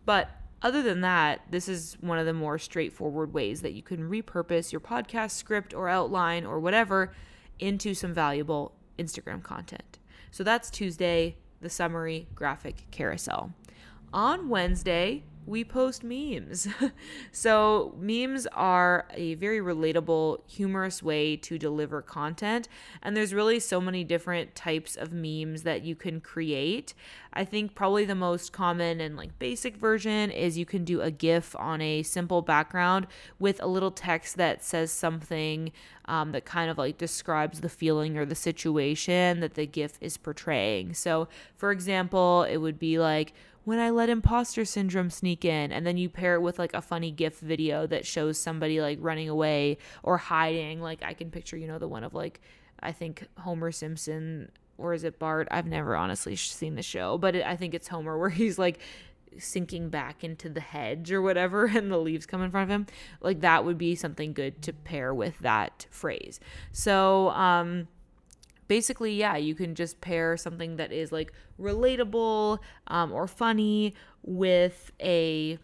But 0.05 0.31
other 0.63 0.83
than 0.83 1.01
that, 1.03 1.43
this 1.51 1.69
is 1.69 1.97
one 2.01 2.19
of 2.19 2.27
the 2.27 2.33
more 2.33 2.59
straightforward 2.59 3.33
ways 3.33 3.63
that 3.63 3.73
you 3.73 3.83
can 3.83 4.09
repurpose 4.11 4.73
your 4.73 4.81
podcast 4.81 5.33
script 5.33 5.73
or 5.73 5.89
outline 5.89 6.45
or 6.45 6.61
whatever 6.61 7.13
into 7.59 7.95
some 7.95 8.13
valuable 8.13 8.73
Instagram 8.99 9.43
content. 9.43 9.99
So 10.37 10.45
that's 10.45 10.69
Tuesday, 10.69 11.35
the 11.63 11.71
summary 11.71 12.27
graphic 12.35 12.85
carousel. 12.91 13.55
On 14.13 14.51
Wednesday, 14.51 15.23
we 15.47 15.65
post 15.65 16.03
memes. 16.03 16.67
so, 17.33 17.95
memes 17.99 18.47
are 18.49 19.07
a 19.15 19.35
very 19.35 19.61
relatable, 19.61 20.41
humorous 20.47 21.03
way 21.03 21.37
to 21.37 21.59
deliver 21.59 22.03
content. 22.03 22.69
And 23.03 23.17
there's 23.17 23.33
really 23.33 23.61
so 23.61 23.81
many 23.81 24.05
different 24.05 24.55
types 24.55 24.97
of 24.97 25.13
memes 25.13 25.63
that 25.63 25.83
you 25.83 25.95
can 25.95 26.21
create. 26.21 26.95
I 27.33 27.45
think 27.45 27.75
probably 27.75 28.05
the 28.05 28.15
most 28.15 28.53
common 28.53 29.01
and 29.01 29.17
like 29.17 29.39
basic 29.39 29.77
version 29.77 30.31
is 30.31 30.59
you 30.59 30.67
can 30.67 30.85
do 30.85 31.03
a 31.03 31.11
GIF 31.11 31.55
on 31.57 31.81
a 31.81 32.03
simple 32.03 32.43
background 32.43 33.07
with 33.39 33.63
a 33.63 33.67
little 33.67 33.91
text 33.91 34.37
that 34.39 34.65
says 34.65 34.91
something 34.91 35.71
um, 36.07 36.33
that 36.33 36.45
kind 36.45 36.71
of 36.71 36.79
like 36.79 36.99
describes 36.99 37.61
the 37.61 37.69
feeling 37.69 38.17
or 38.17 38.25
the 38.25 38.35
situation 38.35 39.41
that 39.41 39.55
the 39.55 39.67
GIF 39.67 39.99
is 40.01 40.17
portraying. 40.17 40.95
So, 40.95 41.29
for 41.57 41.71
example, 41.71 42.45
it 42.45 42.57
would 42.57 42.79
be 42.79 42.99
like, 42.99 43.35
when 43.67 43.81
I 43.81 43.91
let 43.91 44.09
imposter 44.09 44.65
syndrome 44.65 45.11
sneak 45.11 45.45
in. 45.45 45.73
And 45.73 45.85
then 45.85 45.97
you 45.97 46.09
pair 46.09 46.37
it 46.37 46.41
with 46.41 46.57
like 46.57 46.73
a 46.73 46.81
funny 46.81 47.11
GIF 47.11 47.41
video 47.41 47.85
that 47.89 48.07
shows 48.07 48.39
somebody 48.39 48.81
like 48.81 48.99
running 49.01 49.29
away 49.29 49.79
or 50.05 50.19
hiding. 50.19 50.81
Like 50.81 51.03
I 51.03 51.15
can 51.15 51.33
picture, 51.33 51.57
you 51.57 51.67
know, 51.67 51.81
the 51.81 51.89
one 51.89 52.05
of 52.05 52.15
like, 52.15 52.41
I 52.79 52.93
think 52.93 53.27
Homer 53.39 53.73
Simpson 53.73 54.53
or 54.79 54.95
is 54.95 55.03
it 55.03 55.19
Bart? 55.19 55.49
I've 55.51 55.67
never 55.67 55.97
honestly 55.97 56.37
seen 56.37 56.77
the 56.77 56.83
show, 56.83 57.19
but 57.19 57.35
it, 57.35 57.45
I 57.45 57.57
think 57.57 57.75
it's 57.75 57.89
Homer 57.89 58.17
where 58.17 58.29
he's 58.31 58.57
like 58.57 58.79
sinking 59.37 59.89
back 59.89 60.23
into 60.23 60.49
the 60.49 60.61
hedge 60.61 61.11
or 61.11 61.21
whatever 61.21 61.67
and 61.75 61.91
the 61.91 61.99
leaves 61.99 62.25
come 62.25 62.43
in 62.43 62.53
front 62.53 62.71
of 62.71 62.75
him. 62.75 62.87
Like 63.21 63.41
that 63.41 63.65
would 63.65 63.79
be 63.79 63.97
something 63.97 64.33
good 64.33 64.63
to 64.63 64.73
pair 64.75 65.13
with 65.13 65.41
that 65.41 65.89
phrase. 65.91 66.39
So, 66.71 67.31
um, 67.31 67.89
basically, 68.69 69.15
yeah, 69.15 69.37
you 69.37 69.55
can 69.55 69.75
just 69.75 70.01
pair 70.01 70.37
something 70.37 70.77
that 70.77 70.93
is 70.93 71.13
like 71.13 71.33
relatable 71.61 72.59
um, 72.89 73.13
or 73.13 73.27
funny 73.27 73.95
with 74.23 74.91
a 75.01 75.59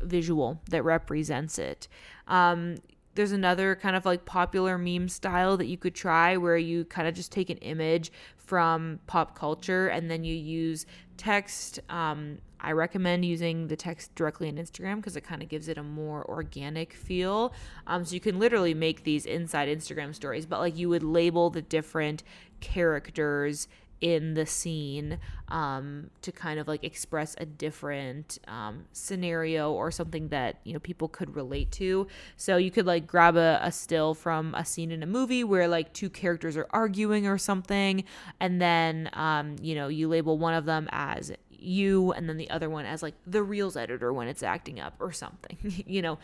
visual 0.00 0.60
that 0.70 0.82
represents 0.82 1.58
it. 1.58 1.88
Um, 2.28 2.76
there's 3.14 3.32
another 3.32 3.76
kind 3.76 3.94
of 3.96 4.04
like 4.04 4.24
popular 4.24 4.76
meme 4.76 5.08
style 5.08 5.56
that 5.56 5.66
you 5.66 5.76
could 5.76 5.94
try 5.94 6.36
where 6.36 6.56
you 6.56 6.84
kind 6.84 7.06
of 7.06 7.14
just 7.14 7.30
take 7.30 7.48
an 7.48 7.58
image 7.58 8.10
from 8.36 8.98
pop 9.06 9.38
culture 9.38 9.88
and 9.88 10.10
then 10.10 10.24
you 10.24 10.34
use 10.34 10.86
text. 11.16 11.80
Um, 11.88 12.38
I 12.64 12.72
recommend 12.72 13.24
using 13.24 13.68
the 13.68 13.76
text 13.76 14.14
directly 14.14 14.48
in 14.48 14.56
Instagram 14.56 14.96
because 14.96 15.16
it 15.16 15.22
kind 15.22 15.42
of 15.42 15.48
gives 15.48 15.68
it 15.68 15.78
a 15.78 15.82
more 15.82 16.24
organic 16.28 16.92
feel. 16.94 17.52
Um, 17.86 18.04
so 18.04 18.14
you 18.14 18.20
can 18.20 18.38
literally 18.38 18.74
make 18.74 19.04
these 19.04 19.26
inside 19.26 19.68
Instagram 19.68 20.14
stories, 20.14 20.46
but 20.46 20.60
like 20.60 20.76
you 20.76 20.88
would 20.88 21.02
label 21.02 21.50
the 21.50 21.62
different 21.62 22.22
characters 22.60 23.68
in 24.04 24.34
the 24.34 24.44
scene 24.44 25.18
um, 25.48 26.10
to 26.20 26.30
kind 26.30 26.60
of 26.60 26.68
like 26.68 26.84
express 26.84 27.34
a 27.38 27.46
different 27.46 28.38
um, 28.48 28.84
scenario 28.92 29.72
or 29.72 29.90
something 29.90 30.28
that 30.28 30.60
you 30.64 30.74
know 30.74 30.78
people 30.78 31.08
could 31.08 31.34
relate 31.34 31.70
to 31.70 32.06
so 32.36 32.58
you 32.58 32.70
could 32.70 32.84
like 32.84 33.06
grab 33.06 33.34
a, 33.36 33.58
a 33.62 33.72
still 33.72 34.12
from 34.12 34.54
a 34.56 34.64
scene 34.64 34.90
in 34.90 35.02
a 35.02 35.06
movie 35.06 35.42
where 35.42 35.68
like 35.68 35.90
two 35.94 36.10
characters 36.10 36.54
are 36.56 36.66
arguing 36.70 37.26
or 37.26 37.38
something 37.38 38.04
and 38.40 38.60
then 38.60 39.08
um, 39.14 39.56
you 39.62 39.74
know 39.74 39.88
you 39.88 40.06
label 40.06 40.36
one 40.36 40.52
of 40.52 40.66
them 40.66 40.86
as 40.92 41.32
you 41.64 42.12
and 42.12 42.28
then 42.28 42.36
the 42.36 42.50
other 42.50 42.70
one 42.70 42.84
as 42.84 43.02
like 43.02 43.14
the 43.26 43.42
reels 43.42 43.76
editor 43.76 44.12
when 44.12 44.28
it's 44.28 44.42
acting 44.42 44.80
up 44.80 44.94
or 45.00 45.12
something 45.12 45.56
you 45.86 46.02
know 46.02 46.18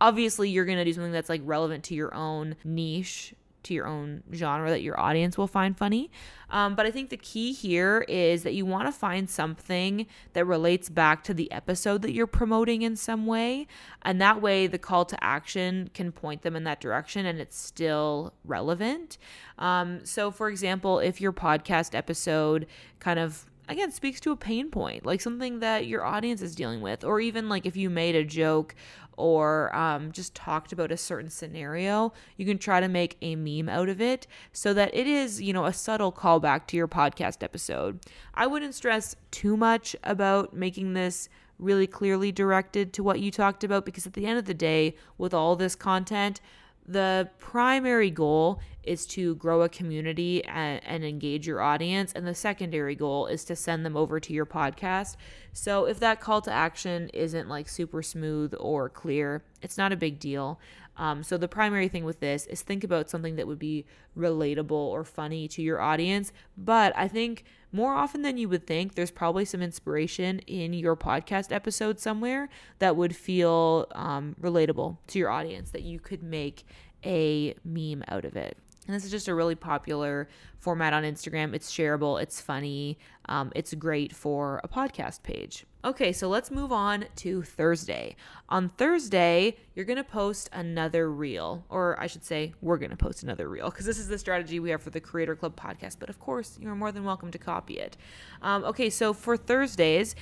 obviously 0.00 0.50
you're 0.50 0.64
going 0.64 0.78
to 0.78 0.84
do 0.84 0.92
something 0.92 1.12
that's 1.12 1.28
like 1.28 1.42
relevant 1.44 1.84
to 1.84 1.94
your 1.94 2.14
own 2.14 2.56
niche 2.64 3.34
to 3.64 3.74
your 3.74 3.86
own 3.86 4.22
genre 4.32 4.70
that 4.70 4.82
your 4.82 4.98
audience 5.00 5.36
will 5.36 5.46
find 5.46 5.76
funny. 5.76 6.10
Um, 6.50 6.74
but 6.74 6.86
I 6.86 6.90
think 6.90 7.10
the 7.10 7.16
key 7.16 7.52
here 7.52 8.04
is 8.08 8.44
that 8.44 8.54
you 8.54 8.64
want 8.64 8.86
to 8.86 8.92
find 8.92 9.28
something 9.28 10.06
that 10.34 10.44
relates 10.44 10.88
back 10.88 11.24
to 11.24 11.34
the 11.34 11.50
episode 11.50 12.02
that 12.02 12.12
you're 12.12 12.26
promoting 12.26 12.82
in 12.82 12.94
some 12.94 13.26
way. 13.26 13.66
And 14.02 14.20
that 14.20 14.40
way, 14.40 14.66
the 14.66 14.78
call 14.78 15.04
to 15.06 15.24
action 15.24 15.90
can 15.94 16.12
point 16.12 16.42
them 16.42 16.54
in 16.54 16.64
that 16.64 16.80
direction 16.80 17.26
and 17.26 17.40
it's 17.40 17.58
still 17.58 18.34
relevant. 18.44 19.18
Um, 19.58 20.04
so, 20.04 20.30
for 20.30 20.48
example, 20.48 21.00
if 21.00 21.20
your 21.20 21.32
podcast 21.32 21.94
episode 21.94 22.66
kind 23.00 23.18
of 23.18 23.46
again 23.68 23.90
speaks 23.90 24.20
to 24.20 24.30
a 24.30 24.36
pain 24.36 24.70
point 24.70 25.06
like 25.06 25.20
something 25.20 25.60
that 25.60 25.86
your 25.86 26.04
audience 26.04 26.42
is 26.42 26.54
dealing 26.54 26.80
with 26.80 27.04
or 27.04 27.20
even 27.20 27.48
like 27.48 27.66
if 27.66 27.76
you 27.76 27.88
made 27.88 28.14
a 28.14 28.24
joke 28.24 28.74
or 29.16 29.74
um, 29.74 30.12
just 30.12 30.34
talked 30.34 30.72
about 30.72 30.90
a 30.90 30.96
certain 30.96 31.30
scenario, 31.30 32.12
you 32.36 32.46
can 32.46 32.58
try 32.58 32.80
to 32.80 32.88
make 32.88 33.16
a 33.22 33.36
meme 33.36 33.68
out 33.68 33.88
of 33.88 34.00
it 34.00 34.26
so 34.52 34.74
that 34.74 34.94
it 34.94 35.06
is, 35.06 35.40
you 35.40 35.52
know, 35.52 35.66
a 35.66 35.72
subtle 35.72 36.12
callback 36.12 36.66
to 36.66 36.76
your 36.76 36.88
podcast 36.88 37.42
episode. 37.42 38.00
I 38.34 38.46
wouldn't 38.46 38.74
stress 38.74 39.16
too 39.30 39.56
much 39.56 39.94
about 40.02 40.54
making 40.54 40.94
this 40.94 41.28
really 41.58 41.86
clearly 41.86 42.32
directed 42.32 42.92
to 42.92 43.02
what 43.02 43.20
you 43.20 43.30
talked 43.30 43.62
about 43.62 43.84
because 43.84 44.06
at 44.06 44.14
the 44.14 44.26
end 44.26 44.38
of 44.38 44.44
the 44.44 44.54
day, 44.54 44.96
with 45.16 45.32
all 45.32 45.54
this 45.54 45.76
content, 45.76 46.40
the 46.86 47.28
primary 47.38 48.10
goal 48.10 48.60
is 48.82 49.06
to 49.06 49.34
grow 49.36 49.62
a 49.62 49.68
community 49.68 50.44
and, 50.44 50.82
and, 50.84 51.04
engage 51.04 51.46
your 51.46 51.62
audience. 51.62 52.12
And 52.12 52.26
the 52.26 52.34
secondary 52.34 52.94
goal 52.94 53.26
is 53.26 53.44
to 53.46 53.56
send 53.56 53.86
them 53.86 53.96
over 53.96 54.20
to 54.20 54.32
your 54.32 54.44
podcast. 54.44 55.16
So 55.54 55.86
if 55.86 55.98
that 56.00 56.20
call 56.20 56.42
to 56.42 56.52
action 56.52 57.08
isn't 57.14 57.48
like 57.48 57.68
super 57.68 58.02
smooth 58.02 58.54
or 58.60 58.90
clear, 58.90 59.42
it's 59.62 59.78
not 59.78 59.92
a 59.92 59.96
big 59.96 60.18
deal. 60.18 60.60
Um, 60.96 61.22
so 61.22 61.36
the 61.36 61.48
primary 61.48 61.88
thing 61.88 62.04
with 62.04 62.20
this 62.20 62.46
is 62.46 62.62
think 62.62 62.84
about 62.84 63.10
something 63.10 63.36
that 63.36 63.46
would 63.46 63.58
be 63.58 63.84
relatable 64.16 64.70
or 64.70 65.04
funny 65.04 65.48
to 65.48 65.62
your 65.62 65.80
audience. 65.80 66.32
But 66.56 66.92
I 66.96 67.08
think 67.08 67.44
more 67.72 67.94
often 67.94 68.22
than 68.22 68.38
you 68.38 68.48
would 68.48 68.66
think, 68.66 68.94
there's 68.94 69.10
probably 69.10 69.44
some 69.44 69.60
inspiration 69.60 70.38
in 70.40 70.72
your 70.72 70.96
podcast 70.96 71.50
episode 71.50 71.98
somewhere 71.98 72.48
that 72.78 72.96
would 72.96 73.16
feel 73.16 73.88
um, 73.96 74.36
relatable 74.40 74.98
to 75.08 75.18
your 75.18 75.30
audience 75.30 75.70
that 75.70 75.82
you 75.82 75.98
could 75.98 76.22
make 76.22 76.64
a 77.04 77.54
meme 77.64 78.04
out 78.08 78.24
of 78.24 78.36
it. 78.36 78.56
And 78.86 78.94
this 78.94 79.04
is 79.04 79.10
just 79.10 79.28
a 79.28 79.34
really 79.34 79.54
popular 79.54 80.28
format 80.58 80.92
on 80.92 81.02
Instagram. 81.02 81.54
It's 81.54 81.70
shareable, 81.70 82.20
it's 82.20 82.40
funny, 82.40 82.98
um, 83.26 83.52
it's 83.54 83.74
great 83.74 84.14
for 84.14 84.60
a 84.64 84.68
podcast 84.68 85.22
page. 85.22 85.66
Okay, 85.84 86.12
so 86.12 86.28
let's 86.28 86.50
move 86.50 86.72
on 86.72 87.04
to 87.16 87.42
Thursday. 87.42 88.16
On 88.48 88.70
Thursday, 88.70 89.56
you're 89.74 89.84
gonna 89.84 90.02
post 90.02 90.48
another 90.52 91.10
reel, 91.10 91.64
or 91.68 92.00
I 92.00 92.06
should 92.06 92.24
say, 92.24 92.54
we're 92.62 92.78
gonna 92.78 92.96
post 92.96 93.22
another 93.22 93.48
reel, 93.48 93.68
because 93.68 93.84
this 93.84 93.98
is 93.98 94.08
the 94.08 94.18
strategy 94.18 94.58
we 94.60 94.70
have 94.70 94.82
for 94.82 94.90
the 94.90 95.00
Creator 95.00 95.36
Club 95.36 95.56
podcast. 95.56 95.96
But 95.98 96.08
of 96.08 96.18
course, 96.18 96.58
you're 96.58 96.74
more 96.74 96.92
than 96.92 97.04
welcome 97.04 97.30
to 97.30 97.38
copy 97.38 97.78
it. 97.78 97.98
Um, 98.40 98.64
okay, 98.64 98.88
so 98.88 99.12
for 99.12 99.36
Thursdays, 99.36 100.14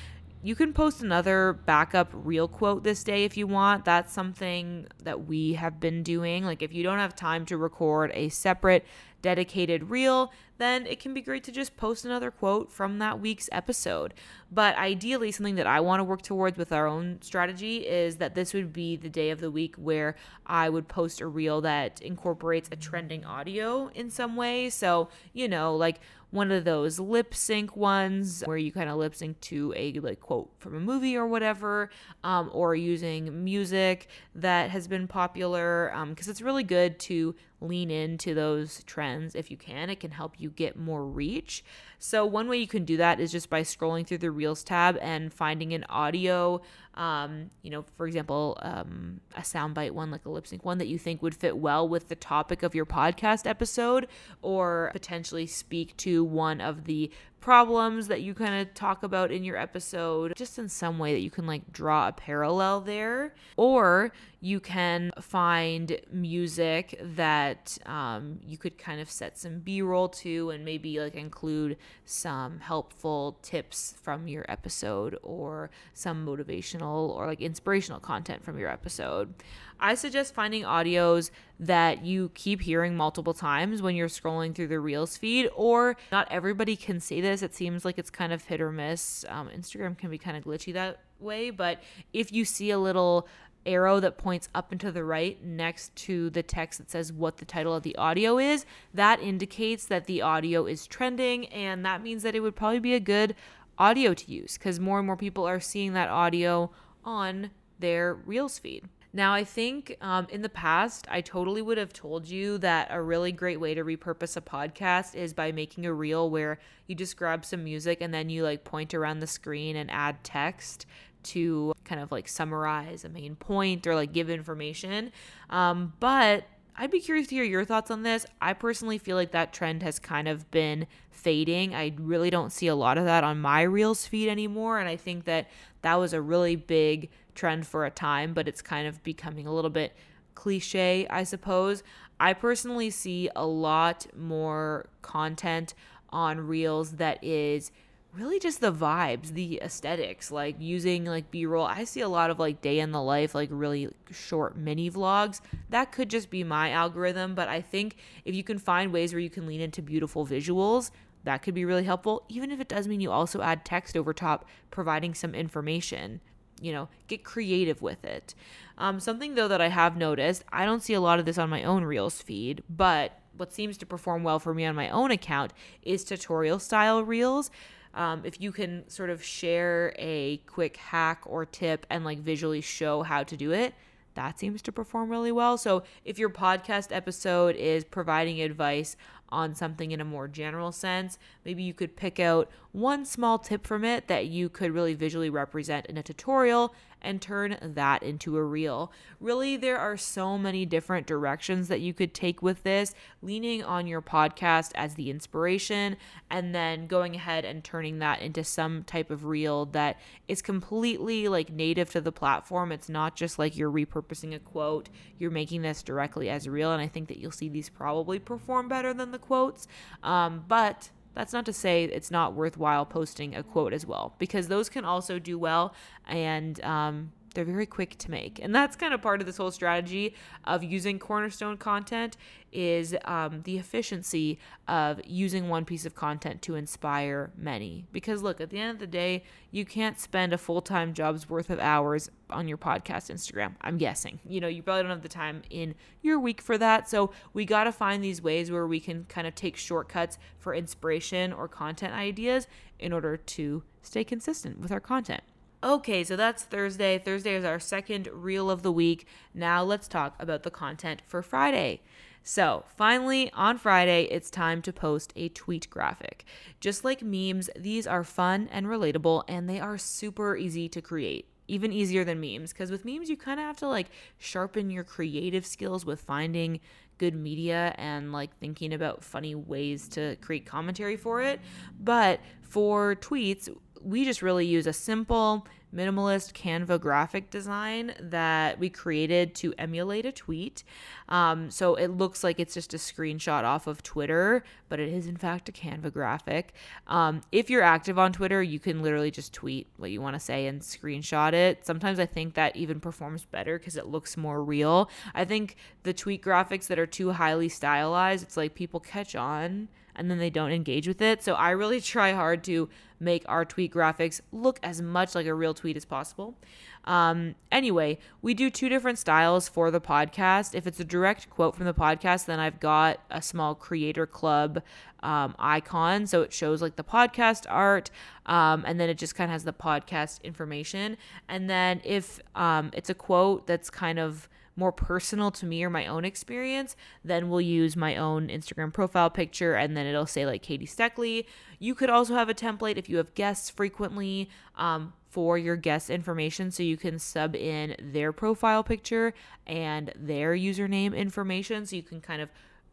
you 0.42 0.56
can 0.56 0.72
post 0.72 1.02
another 1.02 1.52
backup 1.52 2.10
reel 2.12 2.48
quote 2.48 2.82
this 2.82 3.04
day 3.04 3.24
if 3.24 3.36
you 3.36 3.46
want. 3.46 3.84
That's 3.84 4.12
something 4.12 4.88
that 5.02 5.26
we 5.26 5.52
have 5.54 5.78
been 5.78 6.02
doing. 6.02 6.44
Like, 6.44 6.62
if 6.62 6.74
you 6.74 6.82
don't 6.82 6.98
have 6.98 7.14
time 7.14 7.46
to 7.46 7.56
record 7.56 8.10
a 8.12 8.28
separate 8.28 8.84
dedicated 9.22 9.88
reel, 9.88 10.32
then 10.62 10.86
it 10.86 11.00
can 11.00 11.12
be 11.12 11.20
great 11.20 11.44
to 11.44 11.52
just 11.52 11.76
post 11.76 12.04
another 12.04 12.30
quote 12.30 12.70
from 12.70 12.98
that 13.00 13.20
week's 13.20 13.48
episode. 13.52 14.14
But 14.50 14.76
ideally, 14.76 15.32
something 15.32 15.56
that 15.56 15.66
I 15.66 15.80
want 15.80 16.00
to 16.00 16.04
work 16.04 16.22
towards 16.22 16.56
with 16.56 16.72
our 16.72 16.86
own 16.86 17.20
strategy 17.22 17.78
is 17.86 18.16
that 18.16 18.34
this 18.34 18.54
would 18.54 18.72
be 18.72 18.96
the 18.96 19.08
day 19.08 19.30
of 19.30 19.40
the 19.40 19.50
week 19.50 19.74
where 19.76 20.14
I 20.46 20.68
would 20.68 20.88
post 20.88 21.20
a 21.20 21.26
reel 21.26 21.60
that 21.62 22.00
incorporates 22.00 22.68
a 22.70 22.76
trending 22.76 23.24
audio 23.24 23.90
in 23.94 24.10
some 24.10 24.36
way. 24.36 24.70
So, 24.70 25.08
you 25.32 25.48
know, 25.48 25.74
like 25.74 26.00
one 26.32 26.50
of 26.50 26.64
those 26.64 26.98
lip 26.98 27.34
sync 27.34 27.76
ones 27.76 28.42
where 28.46 28.56
you 28.56 28.72
kind 28.72 28.88
of 28.88 28.96
lip 28.96 29.14
sync 29.14 29.38
to 29.40 29.72
a 29.76 29.92
like 30.00 30.18
quote 30.18 30.50
from 30.58 30.74
a 30.74 30.80
movie 30.80 31.14
or 31.14 31.26
whatever, 31.26 31.90
um, 32.24 32.50
or 32.52 32.74
using 32.74 33.44
music 33.44 34.08
that 34.34 34.70
has 34.70 34.88
been 34.88 35.06
popular 35.06 35.88
because 36.08 36.28
um, 36.28 36.30
it's 36.30 36.40
really 36.40 36.64
good 36.64 36.98
to 36.98 37.34
lean 37.60 37.90
into 37.90 38.34
those 38.34 38.82
trends 38.84 39.34
if 39.34 39.50
you 39.50 39.58
can. 39.58 39.90
It 39.90 40.00
can 40.00 40.10
help 40.10 40.40
you 40.40 40.50
get 40.56 40.76
more 40.76 41.04
reach. 41.04 41.64
So, 42.04 42.26
one 42.26 42.48
way 42.48 42.56
you 42.56 42.66
can 42.66 42.84
do 42.84 42.96
that 42.96 43.20
is 43.20 43.30
just 43.30 43.48
by 43.48 43.62
scrolling 43.62 44.04
through 44.04 44.18
the 44.18 44.32
Reels 44.32 44.64
tab 44.64 44.98
and 45.00 45.32
finding 45.32 45.72
an 45.72 45.84
audio, 45.88 46.60
um, 46.94 47.50
you 47.62 47.70
know, 47.70 47.84
for 47.96 48.08
example, 48.08 48.58
um, 48.60 49.20
a 49.36 49.42
soundbite 49.42 49.92
one, 49.92 50.10
like 50.10 50.26
a 50.26 50.28
lip 50.28 50.48
sync 50.48 50.64
one 50.64 50.78
that 50.78 50.88
you 50.88 50.98
think 50.98 51.22
would 51.22 51.36
fit 51.36 51.56
well 51.56 51.88
with 51.88 52.08
the 52.08 52.16
topic 52.16 52.64
of 52.64 52.74
your 52.74 52.86
podcast 52.86 53.46
episode, 53.46 54.08
or 54.42 54.90
potentially 54.92 55.46
speak 55.46 55.96
to 55.98 56.24
one 56.24 56.60
of 56.60 56.86
the 56.86 57.08
problems 57.42 58.06
that 58.08 58.22
you 58.22 58.32
kind 58.32 58.54
of 58.54 58.72
talk 58.72 59.02
about 59.02 59.30
in 59.30 59.44
your 59.44 59.56
episode, 59.56 60.32
just 60.36 60.58
in 60.58 60.68
some 60.68 60.98
way 60.98 61.12
that 61.12 61.20
you 61.20 61.30
can 61.30 61.46
like 61.46 61.72
draw 61.72 62.08
a 62.08 62.12
parallel 62.12 62.80
there. 62.80 63.34
Or 63.56 64.12
you 64.40 64.60
can 64.60 65.12
find 65.20 66.00
music 66.10 66.98
that 67.00 67.76
um, 67.84 68.38
you 68.46 68.56
could 68.56 68.78
kind 68.78 69.00
of 69.00 69.10
set 69.10 69.38
some 69.38 69.58
B 69.58 69.82
roll 69.82 70.08
to 70.08 70.50
and 70.50 70.64
maybe 70.64 70.98
like 71.00 71.14
include 71.14 71.76
some 72.04 72.60
helpful 72.60 73.38
tips 73.42 73.94
from 74.02 74.28
your 74.28 74.44
episode 74.48 75.18
or 75.22 75.70
some 75.94 76.26
motivational 76.26 77.10
or 77.10 77.26
like 77.26 77.40
inspirational 77.40 78.00
content 78.00 78.44
from 78.44 78.58
your 78.58 78.68
episode. 78.68 79.34
I 79.80 79.94
suggest 79.94 80.34
finding 80.34 80.62
audios 80.62 81.30
that 81.58 82.04
you 82.04 82.30
keep 82.34 82.60
hearing 82.62 82.96
multiple 82.96 83.34
times 83.34 83.82
when 83.82 83.96
you're 83.96 84.08
scrolling 84.08 84.54
through 84.54 84.68
the 84.68 84.78
Reels 84.78 85.16
feed, 85.16 85.50
or 85.54 85.96
not 86.12 86.28
everybody 86.30 86.76
can 86.76 87.00
see 87.00 87.20
this. 87.20 87.42
It 87.42 87.54
seems 87.54 87.84
like 87.84 87.98
it's 87.98 88.10
kind 88.10 88.32
of 88.32 88.44
hit 88.44 88.60
or 88.60 88.70
miss. 88.70 89.24
Um, 89.28 89.48
Instagram 89.48 89.98
can 89.98 90.10
be 90.10 90.18
kind 90.18 90.36
of 90.36 90.44
glitchy 90.44 90.72
that 90.74 91.00
way, 91.18 91.50
but 91.50 91.82
if 92.12 92.32
you 92.32 92.44
see 92.44 92.70
a 92.70 92.78
little 92.78 93.26
arrow 93.66 94.00
that 94.00 94.18
points 94.18 94.48
up 94.54 94.72
and 94.72 94.80
to 94.80 94.92
the 94.92 95.04
right 95.04 95.42
next 95.44 95.94
to 95.96 96.30
the 96.30 96.42
text 96.42 96.78
that 96.78 96.90
says 96.90 97.12
what 97.12 97.36
the 97.36 97.44
title 97.44 97.74
of 97.74 97.82
the 97.82 97.96
audio 97.96 98.38
is, 98.38 98.64
that 98.92 99.20
indicates 99.20 99.86
that 99.86 100.06
the 100.06 100.22
audio 100.22 100.66
is 100.66 100.86
trending, 100.86 101.46
and 101.46 101.84
that 101.84 102.02
means 102.02 102.22
that 102.22 102.34
it 102.34 102.40
would 102.40 102.56
probably 102.56 102.80
be 102.80 102.94
a 102.94 103.00
good 103.00 103.34
audio 103.78 104.14
to 104.14 104.30
use 104.30 104.58
because 104.58 104.78
more 104.78 104.98
and 104.98 105.06
more 105.06 105.16
people 105.16 105.46
are 105.46 105.60
seeing 105.60 105.92
that 105.92 106.08
audio 106.08 106.70
on 107.04 107.50
their 107.78 108.14
Reels 108.14 108.58
feed. 108.58 108.84
Now, 109.14 109.34
I 109.34 109.44
think 109.44 109.98
um, 110.00 110.26
in 110.30 110.40
the 110.40 110.48
past, 110.48 111.06
I 111.10 111.20
totally 111.20 111.60
would 111.60 111.76
have 111.76 111.92
told 111.92 112.26
you 112.26 112.56
that 112.58 112.88
a 112.90 113.02
really 113.02 113.30
great 113.30 113.60
way 113.60 113.74
to 113.74 113.84
repurpose 113.84 114.38
a 114.38 114.40
podcast 114.40 115.14
is 115.14 115.34
by 115.34 115.52
making 115.52 115.84
a 115.84 115.92
reel 115.92 116.30
where 116.30 116.58
you 116.86 116.94
just 116.94 117.18
grab 117.18 117.44
some 117.44 117.62
music 117.62 117.98
and 118.00 118.14
then 118.14 118.30
you 118.30 118.42
like 118.42 118.64
point 118.64 118.94
around 118.94 119.20
the 119.20 119.26
screen 119.26 119.76
and 119.76 119.90
add 119.90 120.24
text 120.24 120.86
to 121.24 121.72
kind 121.84 122.00
of 122.00 122.12
like 122.12 122.28
summarize 122.28 123.04
a 123.04 123.08
main 123.08 123.36
point 123.36 123.86
or 123.86 123.94
like 123.94 124.12
give 124.12 124.30
information. 124.30 125.12
Um, 125.50 125.92
but 126.00 126.44
I'd 126.76 126.90
be 126.90 127.00
curious 127.00 127.28
to 127.28 127.34
hear 127.34 127.44
your 127.44 127.64
thoughts 127.64 127.90
on 127.90 128.02
this. 128.02 128.24
I 128.40 128.54
personally 128.54 128.98
feel 128.98 129.16
like 129.16 129.32
that 129.32 129.52
trend 129.52 129.82
has 129.82 129.98
kind 129.98 130.26
of 130.26 130.50
been 130.50 130.86
fading. 131.10 131.74
I 131.74 131.94
really 131.98 132.30
don't 132.30 132.50
see 132.50 132.66
a 132.66 132.74
lot 132.74 132.96
of 132.96 133.04
that 133.04 133.24
on 133.24 133.40
my 133.40 133.62
Reels 133.62 134.06
feed 134.06 134.28
anymore. 134.28 134.78
And 134.78 134.88
I 134.88 134.96
think 134.96 135.24
that 135.24 135.48
that 135.82 135.96
was 135.96 136.12
a 136.12 136.20
really 136.20 136.56
big 136.56 137.10
trend 137.34 137.66
for 137.66 137.84
a 137.84 137.90
time, 137.90 138.32
but 138.32 138.48
it's 138.48 138.62
kind 138.62 138.86
of 138.86 139.02
becoming 139.02 139.46
a 139.46 139.54
little 139.54 139.70
bit 139.70 139.94
cliche, 140.34 141.06
I 141.08 141.24
suppose. 141.24 141.82
I 142.18 142.32
personally 142.32 142.90
see 142.90 143.28
a 143.36 143.46
lot 143.46 144.06
more 144.16 144.86
content 145.02 145.74
on 146.10 146.40
Reels 146.40 146.92
that 146.92 147.22
is 147.22 147.70
really 148.14 148.38
just 148.38 148.60
the 148.60 148.72
vibes, 148.72 149.32
the 149.32 149.60
aesthetics, 149.62 150.30
like 150.30 150.56
using 150.58 151.04
like 151.04 151.30
B-roll. 151.30 151.64
I 151.64 151.84
see 151.84 152.00
a 152.00 152.08
lot 152.08 152.30
of 152.30 152.38
like 152.38 152.60
day 152.60 152.80
in 152.80 152.92
the 152.92 153.02
life, 153.02 153.34
like 153.34 153.48
really 153.50 153.88
short 154.10 154.56
mini 154.56 154.90
vlogs. 154.90 155.40
That 155.70 155.92
could 155.92 156.10
just 156.10 156.30
be 156.30 156.44
my 156.44 156.70
algorithm, 156.70 157.34
but 157.34 157.48
I 157.48 157.60
think 157.60 157.96
if 158.24 158.34
you 158.34 158.44
can 158.44 158.58
find 158.58 158.92
ways 158.92 159.12
where 159.12 159.20
you 159.20 159.30
can 159.30 159.46
lean 159.46 159.60
into 159.60 159.80
beautiful 159.80 160.26
visuals, 160.26 160.90
that 161.24 161.42
could 161.42 161.54
be 161.54 161.64
really 161.64 161.84
helpful, 161.84 162.24
even 162.28 162.50
if 162.50 162.60
it 162.60 162.68
does 162.68 162.88
mean 162.88 163.00
you 163.00 163.10
also 163.10 163.40
add 163.40 163.64
text 163.64 163.96
over 163.96 164.12
top 164.12 164.46
providing 164.70 165.14
some 165.14 165.34
information 165.34 166.20
you 166.62 166.72
know, 166.72 166.88
get 167.08 167.24
creative 167.24 167.82
with 167.82 168.04
it. 168.04 168.34
Um, 168.78 169.00
something 169.00 169.34
though 169.34 169.48
that 169.48 169.60
I 169.60 169.68
have 169.68 169.96
noticed, 169.96 170.44
I 170.52 170.64
don't 170.64 170.82
see 170.82 170.94
a 170.94 171.00
lot 171.00 171.18
of 171.18 171.26
this 171.26 171.36
on 171.36 171.50
my 171.50 171.64
own 171.64 171.84
Reels 171.84 172.22
feed, 172.22 172.62
but 172.70 173.18
what 173.36 173.52
seems 173.52 173.76
to 173.78 173.86
perform 173.86 174.22
well 174.22 174.38
for 174.38 174.54
me 174.54 174.64
on 174.64 174.74
my 174.74 174.88
own 174.88 175.10
account 175.10 175.52
is 175.82 176.04
tutorial 176.04 176.58
style 176.58 177.02
Reels. 177.02 177.50
Um, 177.94 178.22
if 178.24 178.40
you 178.40 178.52
can 178.52 178.88
sort 178.88 179.10
of 179.10 179.22
share 179.22 179.94
a 179.98 180.38
quick 180.46 180.76
hack 180.76 181.22
or 181.26 181.44
tip 181.44 181.86
and 181.90 182.04
like 182.04 182.18
visually 182.18 182.60
show 182.60 183.02
how 183.02 183.22
to 183.24 183.36
do 183.36 183.52
it, 183.52 183.74
that 184.14 184.38
seems 184.38 184.60
to 184.62 184.72
perform 184.72 185.10
really 185.10 185.32
well. 185.32 185.56
So, 185.56 185.84
if 186.04 186.18
your 186.18 186.30
podcast 186.30 186.94
episode 186.94 187.56
is 187.56 187.84
providing 187.84 188.40
advice 188.40 188.96
on 189.32 189.54
something 189.54 189.90
in 189.90 190.00
a 190.00 190.04
more 190.04 190.28
general 190.28 190.70
sense. 190.70 191.18
Maybe 191.44 191.62
you 191.62 191.74
could 191.74 191.96
pick 191.96 192.20
out 192.20 192.50
one 192.70 193.04
small 193.04 193.38
tip 193.38 193.66
from 193.66 193.82
it 193.84 194.06
that 194.06 194.26
you 194.26 194.48
could 194.48 194.70
really 194.70 194.94
visually 194.94 195.30
represent 195.30 195.86
in 195.86 195.96
a 195.96 196.02
tutorial 196.02 196.74
and 197.02 197.20
turn 197.20 197.58
that 197.60 198.02
into 198.02 198.36
a 198.36 198.42
reel. 198.42 198.90
Really, 199.20 199.56
there 199.56 199.78
are 199.78 199.96
so 199.96 200.38
many 200.38 200.64
different 200.64 201.06
directions 201.06 201.68
that 201.68 201.80
you 201.80 201.92
could 201.92 202.14
take 202.14 202.42
with 202.42 202.62
this, 202.62 202.94
leaning 203.20 203.62
on 203.62 203.86
your 203.86 204.00
podcast 204.00 204.72
as 204.74 204.94
the 204.94 205.10
inspiration, 205.10 205.96
and 206.30 206.54
then 206.54 206.86
going 206.86 207.14
ahead 207.14 207.44
and 207.44 207.62
turning 207.62 207.98
that 207.98 208.22
into 208.22 208.42
some 208.44 208.84
type 208.84 209.10
of 209.10 209.24
reel 209.24 209.66
that 209.66 210.00
is 210.28 210.40
completely 210.42 211.28
like 211.28 211.50
native 211.50 211.90
to 211.90 212.00
the 212.00 212.12
platform. 212.12 212.72
It's 212.72 212.88
not 212.88 213.16
just 213.16 213.38
like 213.38 213.56
you're 213.56 213.70
repurposing 213.70 214.34
a 214.34 214.38
quote, 214.38 214.88
you're 215.18 215.30
making 215.30 215.62
this 215.62 215.82
directly 215.82 216.30
as 216.30 216.46
a 216.46 216.50
reel. 216.50 216.72
And 216.72 216.80
I 216.80 216.88
think 216.88 217.08
that 217.08 217.18
you'll 217.18 217.30
see 217.30 217.48
these 217.48 217.68
probably 217.68 218.18
perform 218.18 218.68
better 218.68 218.94
than 218.94 219.10
the 219.10 219.18
quotes. 219.18 219.66
Um, 220.02 220.44
but 220.48 220.90
that's 221.14 221.32
not 221.32 221.44
to 221.46 221.52
say 221.52 221.84
it's 221.84 222.10
not 222.10 222.34
worthwhile 222.34 222.86
posting 222.86 223.34
a 223.34 223.42
quote 223.42 223.72
as 223.72 223.86
well, 223.86 224.14
because 224.18 224.48
those 224.48 224.68
can 224.68 224.84
also 224.84 225.18
do 225.18 225.38
well 225.38 225.74
and 226.06 226.62
um, 226.64 227.12
they're 227.34 227.44
very 227.44 227.66
quick 227.66 227.96
to 227.98 228.10
make. 228.10 228.38
And 228.42 228.54
that's 228.54 228.76
kind 228.76 228.94
of 228.94 229.02
part 229.02 229.20
of 229.20 229.26
this 229.26 229.36
whole 229.36 229.50
strategy 229.50 230.14
of 230.44 230.62
using 230.62 230.98
cornerstone 230.98 231.56
content 231.56 232.16
is 232.52 232.94
um, 233.04 233.40
the 233.44 233.58
efficiency 233.58 234.38
of 234.68 235.00
using 235.06 235.48
one 235.48 235.64
piece 235.64 235.86
of 235.86 235.94
content 235.94 236.42
to 236.42 236.54
inspire 236.54 237.30
many. 237.36 237.86
Because 237.92 238.22
look, 238.22 238.40
at 238.40 238.50
the 238.50 238.58
end 238.58 238.70
of 238.70 238.78
the 238.78 238.86
day, 238.86 239.24
you 239.50 239.64
can't 239.64 239.98
spend 239.98 240.32
a 240.32 240.38
full 240.38 240.60
time 240.60 240.92
job's 240.92 241.28
worth 241.28 241.50
of 241.50 241.58
hours 241.58 242.10
on 242.30 242.48
your 242.48 242.58
podcast 242.58 243.10
Instagram. 243.10 243.54
I'm 243.60 243.78
guessing. 243.78 244.20
You 244.26 244.40
know, 244.40 244.48
you 244.48 244.62
probably 244.62 244.82
don't 244.82 244.90
have 244.90 245.02
the 245.02 245.08
time 245.08 245.42
in 245.50 245.74
your 246.02 246.18
week 246.18 246.40
for 246.42 246.58
that. 246.58 246.88
So 246.88 247.12
we 247.32 247.44
got 247.44 247.64
to 247.64 247.72
find 247.72 248.04
these 248.04 248.22
ways 248.22 248.50
where 248.50 248.66
we 248.66 248.80
can 248.80 249.04
kind 249.04 249.26
of 249.26 249.34
take 249.34 249.56
shortcuts 249.56 250.18
for 250.38 250.54
inspiration 250.54 251.32
or 251.32 251.48
content 251.48 251.94
ideas 251.94 252.46
in 252.78 252.92
order 252.92 253.16
to 253.16 253.62
stay 253.82 254.04
consistent 254.04 254.60
with 254.60 254.72
our 254.72 254.80
content. 254.80 255.22
Okay, 255.64 256.02
so 256.02 256.16
that's 256.16 256.42
Thursday. 256.42 256.98
Thursday 256.98 257.36
is 257.36 257.44
our 257.44 257.60
second 257.60 258.08
reel 258.12 258.50
of 258.50 258.62
the 258.62 258.72
week. 258.72 259.06
Now 259.32 259.62
let's 259.62 259.86
talk 259.86 260.20
about 260.20 260.42
the 260.42 260.50
content 260.50 261.02
for 261.06 261.22
Friday. 261.22 261.82
So, 262.24 262.64
finally, 262.76 263.30
on 263.32 263.58
Friday, 263.58 264.08
it's 264.10 264.28
time 264.28 264.60
to 264.62 264.72
post 264.72 265.12
a 265.14 265.28
tweet 265.28 265.70
graphic. 265.70 266.24
Just 266.58 266.84
like 266.84 267.00
memes, 267.00 267.48
these 267.56 267.86
are 267.86 268.02
fun 268.02 268.48
and 268.50 268.66
relatable, 268.66 269.22
and 269.28 269.48
they 269.48 269.60
are 269.60 269.78
super 269.78 270.36
easy 270.36 270.68
to 270.68 270.82
create. 270.82 271.28
Even 271.46 271.72
easier 271.72 272.02
than 272.02 272.20
memes, 272.20 272.52
because 272.52 272.72
with 272.72 272.84
memes, 272.84 273.08
you 273.08 273.16
kind 273.16 273.38
of 273.38 273.46
have 273.46 273.56
to 273.58 273.68
like 273.68 273.86
sharpen 274.18 274.68
your 274.68 274.84
creative 274.84 275.46
skills 275.46 275.86
with 275.86 276.00
finding 276.00 276.58
good 276.98 277.14
media 277.14 277.74
and 277.78 278.12
like 278.12 278.36
thinking 278.38 278.72
about 278.72 279.04
funny 279.04 279.34
ways 279.34 279.88
to 279.88 280.16
create 280.16 280.44
commentary 280.46 280.96
for 280.96 281.22
it. 281.22 281.40
But 281.80 282.20
for 282.42 282.96
tweets, 282.96 283.48
we 283.84 284.04
just 284.04 284.22
really 284.22 284.46
use 284.46 284.66
a 284.66 284.72
simple 284.72 285.46
minimalist 285.74 286.34
Canva 286.34 286.80
graphic 286.80 287.30
design 287.30 287.94
that 287.98 288.58
we 288.58 288.68
created 288.68 289.34
to 289.36 289.54
emulate 289.56 290.04
a 290.04 290.12
tweet. 290.12 290.64
Um, 291.08 291.50
so 291.50 291.74
it 291.74 291.88
looks 291.88 292.22
like 292.22 292.38
it's 292.38 292.54
just 292.54 292.74
a 292.74 292.76
screenshot 292.76 293.44
off 293.44 293.66
of 293.66 293.82
Twitter, 293.82 294.44
but 294.68 294.78
it 294.80 294.90
is 294.90 295.06
in 295.06 295.16
fact 295.16 295.48
a 295.48 295.52
Canva 295.52 295.92
graphic. 295.92 296.52
Um, 296.86 297.22
if 297.32 297.48
you're 297.48 297.62
active 297.62 297.98
on 297.98 298.12
Twitter, 298.12 298.42
you 298.42 298.58
can 298.58 298.82
literally 298.82 299.10
just 299.10 299.32
tweet 299.32 299.66
what 299.78 299.90
you 299.90 300.00
want 300.00 300.14
to 300.14 300.20
say 300.20 300.46
and 300.46 300.60
screenshot 300.60 301.32
it. 301.32 301.64
Sometimes 301.64 301.98
I 301.98 302.06
think 302.06 302.34
that 302.34 302.54
even 302.54 302.80
performs 302.80 303.24
better 303.24 303.58
because 303.58 303.76
it 303.76 303.86
looks 303.86 304.16
more 304.16 304.44
real. 304.44 304.90
I 305.14 305.24
think 305.24 305.56
the 305.84 305.94
tweet 305.94 306.22
graphics 306.22 306.66
that 306.66 306.78
are 306.78 306.86
too 306.86 307.12
highly 307.12 307.48
stylized, 307.48 308.24
it's 308.24 308.36
like 308.36 308.54
people 308.54 308.80
catch 308.80 309.16
on 309.16 309.68
and 309.94 310.10
then 310.10 310.18
they 310.18 310.30
don't 310.30 310.52
engage 310.52 310.88
with 310.88 311.00
it. 311.00 311.22
So 311.22 311.34
I 311.34 311.50
really 311.50 311.80
try 311.80 312.12
hard 312.12 312.42
to 312.44 312.68
make 312.98 313.24
our 313.26 313.44
tweet 313.44 313.72
graphics 313.72 314.20
look 314.30 314.60
as 314.62 314.80
much 314.80 315.14
like 315.14 315.26
a 315.26 315.34
real 315.34 315.54
tweet 315.54 315.76
as 315.76 315.84
possible. 315.84 316.36
Um, 316.84 317.34
anyway, 317.50 317.98
we 318.22 318.34
do 318.34 318.50
two 318.50 318.68
different 318.68 318.98
styles 318.98 319.48
for 319.48 319.70
the 319.70 319.80
podcast. 319.80 320.54
If 320.54 320.66
it's 320.66 320.80
a 320.80 320.84
direct 320.84 321.30
quote 321.30 321.54
from 321.56 321.66
the 321.66 321.74
podcast, 321.74 322.26
then 322.26 322.40
I've 322.40 322.60
got 322.60 323.00
a 323.10 323.22
small 323.22 323.54
creator 323.54 324.06
club 324.06 324.62
um, 325.02 325.34
icon. 325.38 326.06
So 326.06 326.22
it 326.22 326.32
shows 326.32 326.62
like 326.62 326.76
the 326.76 326.84
podcast 326.84 327.46
art, 327.48 327.90
um, 328.26 328.64
and 328.66 328.80
then 328.80 328.88
it 328.88 328.98
just 328.98 329.14
kind 329.14 329.30
of 329.30 329.32
has 329.32 329.44
the 329.44 329.52
podcast 329.52 330.22
information. 330.22 330.96
And 331.28 331.50
then 331.50 331.80
if 331.84 332.20
um, 332.34 332.70
it's 332.72 332.90
a 332.90 332.94
quote 332.94 333.46
that's 333.46 333.70
kind 333.70 333.98
of 333.98 334.28
more 334.56 334.72
personal 334.72 335.30
to 335.30 335.46
me 335.46 335.64
or 335.64 335.70
my 335.70 335.86
own 335.86 336.04
experience, 336.04 336.76
then 337.04 337.28
we'll 337.28 337.40
use 337.40 337.76
my 337.76 337.96
own 337.96 338.28
Instagram 338.28 338.72
profile 338.72 339.10
picture 339.10 339.54
and 339.54 339.76
then 339.76 339.86
it'll 339.86 340.06
say 340.06 340.26
like 340.26 340.42
Katie 340.42 340.66
Steckly. 340.66 341.26
You 341.58 341.74
could 341.74 341.90
also 341.90 342.14
have 342.14 342.28
a 342.28 342.34
template 342.34 342.76
if 342.76 342.88
you 342.88 342.98
have 342.98 343.14
guests 343.14 343.48
frequently 343.48 344.28
um, 344.56 344.92
for 345.08 345.38
your 345.38 345.56
guest 345.56 345.90
information. 345.90 346.50
So 346.50 346.62
you 346.62 346.76
can 346.76 346.98
sub 346.98 347.34
in 347.34 347.76
their 347.80 348.12
profile 348.12 348.62
picture 348.62 349.14
and 349.46 349.92
their 349.96 350.34
username 350.34 350.94
information. 350.94 351.66
So 351.66 351.76
you 351.76 351.82
can 351.82 352.00
kind 352.00 352.20
of 352.20 352.28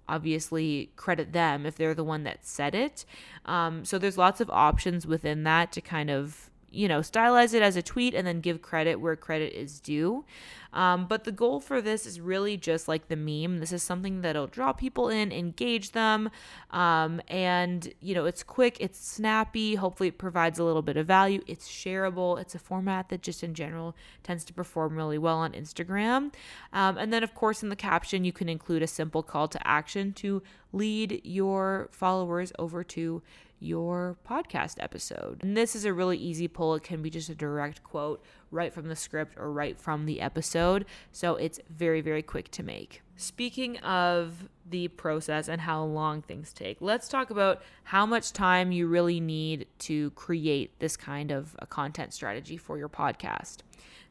obviously 0.08 0.92
credit 0.96 1.32
them 1.34 1.66
if 1.66 1.76
they're 1.76 1.94
the 1.94 2.04
one 2.04 2.24
that 2.24 2.46
said 2.46 2.76
it. 2.76 3.06
Um, 3.46 3.86
so 3.86 3.98
there's 3.98 4.18
lots 4.18 4.42
of 4.42 4.50
options 4.50 5.06
within 5.06 5.44
that 5.44 5.72
to 5.74 5.82
kind 5.82 6.10
of 6.10 6.49
you 6.72 6.88
know, 6.88 7.00
stylize 7.00 7.54
it 7.54 7.62
as 7.62 7.76
a 7.76 7.82
tweet 7.82 8.14
and 8.14 8.26
then 8.28 8.42
give 8.42 8.62
credit 8.62 8.96
where 8.96 9.16
credit 9.16 9.54
is 9.54 9.80
due. 9.80 10.26
Um, 10.72 11.08
but 11.08 11.24
the 11.24 11.32
goal 11.32 11.60
for 11.60 11.82
this 11.82 12.06
is 12.06 12.22
really 12.22 12.56
just 12.56 12.88
like 12.88 13.08
the 13.08 13.16
meme. 13.16 13.60
This 13.60 13.72
is 13.72 13.82
something 13.82 14.22
that'll 14.22 14.48
draw 14.48 14.72
people 14.72 15.10
in, 15.10 15.32
engage 15.32 15.94
them, 15.94 16.30
um, 16.72 17.22
and 17.28 17.92
you 18.00 18.14
know, 18.14 18.26
it's 18.26 18.44
quick, 18.44 18.78
it's 18.80 19.00
snappy. 19.00 19.76
Hopefully, 19.76 20.10
it 20.10 20.18
provides 20.18 20.60
a 20.60 20.64
little 20.64 20.84
bit 20.84 20.98
of 20.98 21.08
value. 21.08 21.42
It's 21.48 21.68
shareable. 21.68 22.40
It's 22.40 22.54
a 22.54 22.60
format 22.60 23.10
that 23.10 23.22
just 23.22 23.44
in 23.44 23.56
general 23.56 23.96
tends 24.22 24.46
to 24.46 24.54
perform 24.54 24.96
really 24.96 25.18
well 25.18 25.38
on 25.38 25.54
Instagram. 25.54 26.32
Um, 26.72 26.98
and 26.98 27.12
then, 27.12 27.24
of 27.24 27.34
course, 27.34 27.64
in 27.64 27.70
the 27.70 27.76
caption, 27.76 28.24
you 28.24 28.32
can 28.32 28.48
include 28.48 28.84
a 28.84 28.88
simple 28.88 29.24
call 29.24 29.48
to 29.48 29.68
action 29.68 30.14
to 30.14 30.44
lead 30.72 31.22
your 31.24 31.90
followers 31.92 32.54
over 32.60 32.84
to 32.84 33.24
your 33.60 34.18
podcast 34.28 34.76
episode. 34.80 35.44
And 35.44 35.56
this 35.56 35.76
is 35.76 35.86
a 35.86 35.94
really 35.94 36.18
easy 36.18 36.48
pull. 36.48 36.76
It 36.76 36.84
can 36.84 37.02
be 37.02 37.10
just 37.10 37.30
a 37.30 37.36
direct 37.36 37.84
quote 37.84 38.24
right 38.52 38.74
from 38.74 38.88
the 38.88 38.96
script 38.96 39.36
or 39.38 39.52
right 39.52 39.80
from 39.80 40.06
the 40.06 40.22
episode. 40.22 40.86
So 41.12 41.36
it's 41.36 41.60
very, 41.70 42.02
very 42.02 42.24
quick 42.24 42.50
to 42.52 42.64
make. 42.64 43.02
Speaking 43.16 43.78
of 43.80 44.48
the 44.70 44.88
process 44.88 45.50
and 45.50 45.62
how 45.62 45.84
long 45.84 46.22
things 46.22 46.54
take, 46.54 46.78
let's 46.80 47.10
talk 47.10 47.30
about 47.30 47.62
how 47.84 48.06
much 48.06 48.32
time 48.32 48.72
you 48.72 48.88
really 48.88 49.20
need 49.20 49.68
to 49.80 50.12
create 50.12 50.80
this 50.80 50.96
kind 50.96 51.32
of 51.32 51.56
a 51.60 51.68
content 51.68 52.14
strategy 52.14 52.56
for 52.56 52.78
your 52.78 52.90
podcast. 52.90 53.58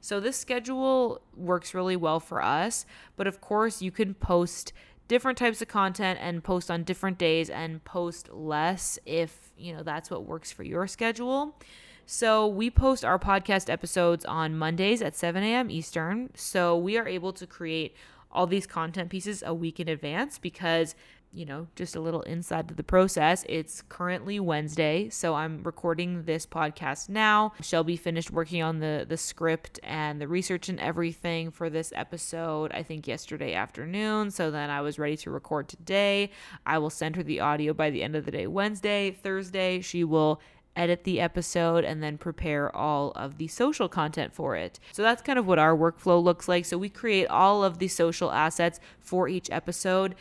So, 0.01 0.21
this 0.21 0.37
schedule 0.37 1.23
works 1.37 1.75
really 1.75 1.97
well 1.97 2.21
for 2.21 2.43
us, 2.43 2.87
but 3.17 3.27
of 3.27 3.41
course, 3.41 3.83
you 3.83 3.91
can 3.91 4.15
post 4.15 4.73
different 5.09 5.39
types 5.39 5.61
of 5.61 5.69
content 5.69 6.19
and 6.23 6.45
post 6.45 6.71
on 6.71 6.85
different 6.85 7.19
days 7.19 7.51
and 7.51 7.83
post 7.85 8.31
less 8.33 8.99
if, 9.05 9.51
you 9.57 9.75
know, 9.75 9.83
that's 9.83 10.11
what 10.11 10.25
works 10.25 10.53
for 10.53 10.63
your 10.63 10.87
schedule. 10.87 11.57
So 12.07 12.47
we 12.47 12.71
post 12.71 13.05
our 13.05 13.19
podcast 13.19 13.69
episodes 13.69 14.25
on 14.25 14.57
Mondays 14.57 15.03
at 15.03 15.17
7 15.17 15.43
a.m. 15.43 15.71
Eastern. 15.71 16.31
So 16.35 16.77
we 16.77 16.97
are 16.97 17.09
able 17.09 17.33
to 17.35 17.47
create 17.47 17.95
all 18.31 18.47
these 18.47 18.67
content 18.67 19.11
pieces 19.11 19.43
a 19.45 19.55
week 19.55 19.81
in 19.81 19.89
advance 19.89 20.39
because 20.39 20.95
you 21.33 21.45
know, 21.45 21.69
just 21.77 21.95
a 21.95 22.01
little 22.01 22.23
inside 22.23 22.69
to 22.69 22.75
the 22.75 22.83
process. 22.83 23.45
It's 23.49 23.83
currently 23.89 24.41
Wednesday, 24.41 25.09
so 25.11 25.35
I'm 25.35 25.63
recording 25.63 26.23
this 26.23 26.47
podcast 26.47 27.09
now. 27.09 27.53
Shelby 27.61 27.97
finished 27.97 28.31
working 28.31 28.63
on 28.63 28.81
the 28.81 29.05
the 29.09 29.17
script 29.17 29.79
and 29.83 30.21
the 30.21 30.29
research 30.29 30.69
and 30.69 30.81
everything 30.81 31.51
for 31.51 31.69
this 31.69 31.93
episode, 31.95 32.73
I 32.73 32.83
think 32.83 33.07
yesterday 33.07 33.55
afternoon. 33.55 34.31
So 34.31 34.51
then 34.51 34.71
I 34.71 34.81
was 34.81 34.99
ready 34.99 35.17
to 35.19 35.31
record 35.31 35.69
today. 35.69 36.31
I 36.65 36.79
will 36.79 36.91
send 36.91 37.17
her 37.17 37.23
the 37.23 37.41
audio 37.41 37.75
by 37.75 37.91
the 37.91 38.03
end 38.03 38.17
of 38.17 38.25
the 38.25 38.31
day 38.31 38.47
Wednesday, 38.47 39.11
Thursday. 39.11 39.81
She 39.81 40.05
will 40.05 40.41
edit 40.79 41.03
the 41.03 41.21
episode, 41.21 41.85
and 41.85 42.03
then 42.03 42.17
prepare 42.17 42.75
all 42.75 43.11
of 43.17 43.37
the 43.37 43.49
social 43.49 43.89
content 43.89 44.33
for 44.33 44.55
it. 44.55 44.79
So 44.93 45.03
that's 45.03 45.21
kind 45.21 45.39
of 45.39 45.47
what 45.47 45.59
our 45.59 45.77
workflow 45.77 46.23
looks 46.23 46.47
like. 46.47 46.65
So 46.65 46.79
we 46.79 46.89
create 46.89 47.27
all 47.27 47.65
of 47.65 47.79
the 47.79 47.89
social 47.89 48.31
assets 48.31 48.79
for 49.01 49.29
each 49.29 49.51
episode 49.51 50.15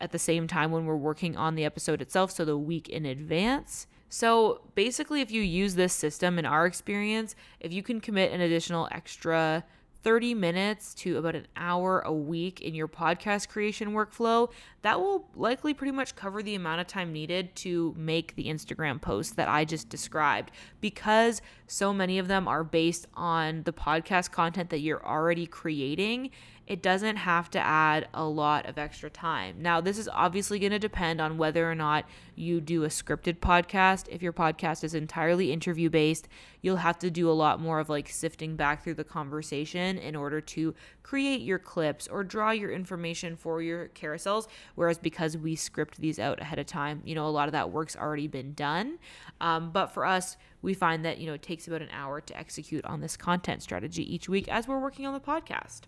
at 0.00 0.12
the 0.12 0.18
same 0.18 0.46
time 0.46 0.70
when 0.70 0.86
we're 0.86 0.96
working 0.96 1.36
on 1.36 1.54
the 1.54 1.64
episode 1.64 2.02
itself, 2.02 2.30
so 2.30 2.44
the 2.44 2.58
week 2.58 2.88
in 2.88 3.06
advance. 3.06 3.86
So 4.08 4.60
basically, 4.74 5.20
if 5.20 5.30
you 5.30 5.42
use 5.42 5.74
this 5.74 5.92
system 5.92 6.38
in 6.38 6.46
our 6.46 6.66
experience, 6.66 7.34
if 7.60 7.72
you 7.72 7.82
can 7.82 8.00
commit 8.00 8.32
an 8.32 8.40
additional 8.40 8.88
extra 8.92 9.64
30 10.04 10.34
minutes 10.34 10.92
to 10.92 11.16
about 11.16 11.34
an 11.34 11.46
hour 11.56 12.00
a 12.00 12.12
week 12.12 12.60
in 12.60 12.74
your 12.74 12.86
podcast 12.86 13.48
creation 13.48 13.92
workflow, 13.92 14.52
that 14.82 15.00
will 15.00 15.26
likely 15.34 15.72
pretty 15.72 15.90
much 15.90 16.14
cover 16.14 16.42
the 16.42 16.54
amount 16.54 16.78
of 16.78 16.86
time 16.86 17.10
needed 17.10 17.56
to 17.56 17.94
make 17.96 18.36
the 18.36 18.44
Instagram 18.44 19.00
posts 19.00 19.32
that 19.32 19.48
I 19.48 19.64
just 19.64 19.88
described. 19.88 20.50
Because 20.82 21.40
so 21.66 21.94
many 21.94 22.18
of 22.18 22.28
them 22.28 22.46
are 22.46 22.62
based 22.62 23.06
on 23.14 23.62
the 23.62 23.72
podcast 23.72 24.30
content 24.30 24.68
that 24.70 24.80
you're 24.80 25.04
already 25.04 25.46
creating, 25.46 26.30
it 26.66 26.82
doesn't 26.82 27.16
have 27.16 27.50
to 27.50 27.58
add 27.58 28.08
a 28.14 28.24
lot 28.24 28.64
of 28.66 28.78
extra 28.78 29.10
time. 29.10 29.56
Now, 29.58 29.82
this 29.82 29.98
is 29.98 30.08
obviously 30.08 30.58
going 30.58 30.72
to 30.72 30.78
depend 30.78 31.20
on 31.20 31.36
whether 31.36 31.70
or 31.70 31.74
not 31.74 32.06
you 32.36 32.60
do 32.60 32.84
a 32.84 32.88
scripted 32.88 33.38
podcast. 33.38 34.08
If 34.08 34.22
your 34.22 34.32
podcast 34.32 34.82
is 34.82 34.94
entirely 34.94 35.52
interview 35.52 35.90
based, 35.90 36.26
you'll 36.62 36.76
have 36.76 36.98
to 37.00 37.10
do 37.10 37.28
a 37.28 37.32
lot 37.32 37.60
more 37.60 37.80
of 37.80 37.90
like 37.90 38.08
sifting 38.08 38.56
back 38.56 38.82
through 38.82 38.94
the 38.94 39.04
conversation 39.04 39.98
in 39.98 40.16
order 40.16 40.40
to 40.40 40.74
create 41.02 41.42
your 41.42 41.58
clips 41.58 42.08
or 42.08 42.24
draw 42.24 42.50
your 42.50 42.72
information 42.72 43.36
for 43.36 43.60
your 43.60 43.88
carousels. 43.88 44.48
Whereas 44.74 44.96
because 44.96 45.36
we 45.36 45.56
script 45.56 45.98
these 45.98 46.18
out 46.18 46.40
ahead 46.40 46.58
of 46.58 46.64
time, 46.64 47.02
you 47.04 47.14
know, 47.14 47.26
a 47.26 47.28
lot 47.28 47.46
of 47.46 47.52
that 47.52 47.72
work's 47.72 47.94
already 47.94 48.26
been 48.26 48.54
done. 48.54 48.98
Um, 49.42 49.70
but 49.70 49.88
for 49.88 50.06
us, 50.06 50.38
we 50.62 50.72
find 50.72 51.04
that, 51.04 51.18
you 51.18 51.26
know, 51.26 51.34
it 51.34 51.42
takes 51.42 51.68
about 51.68 51.82
an 51.82 51.90
hour 51.92 52.22
to 52.22 52.38
execute 52.38 52.86
on 52.86 53.02
this 53.02 53.18
content 53.18 53.62
strategy 53.62 54.14
each 54.14 54.30
week 54.30 54.48
as 54.48 54.66
we're 54.66 54.80
working 54.80 55.04
on 55.04 55.12
the 55.12 55.20
podcast. 55.20 55.82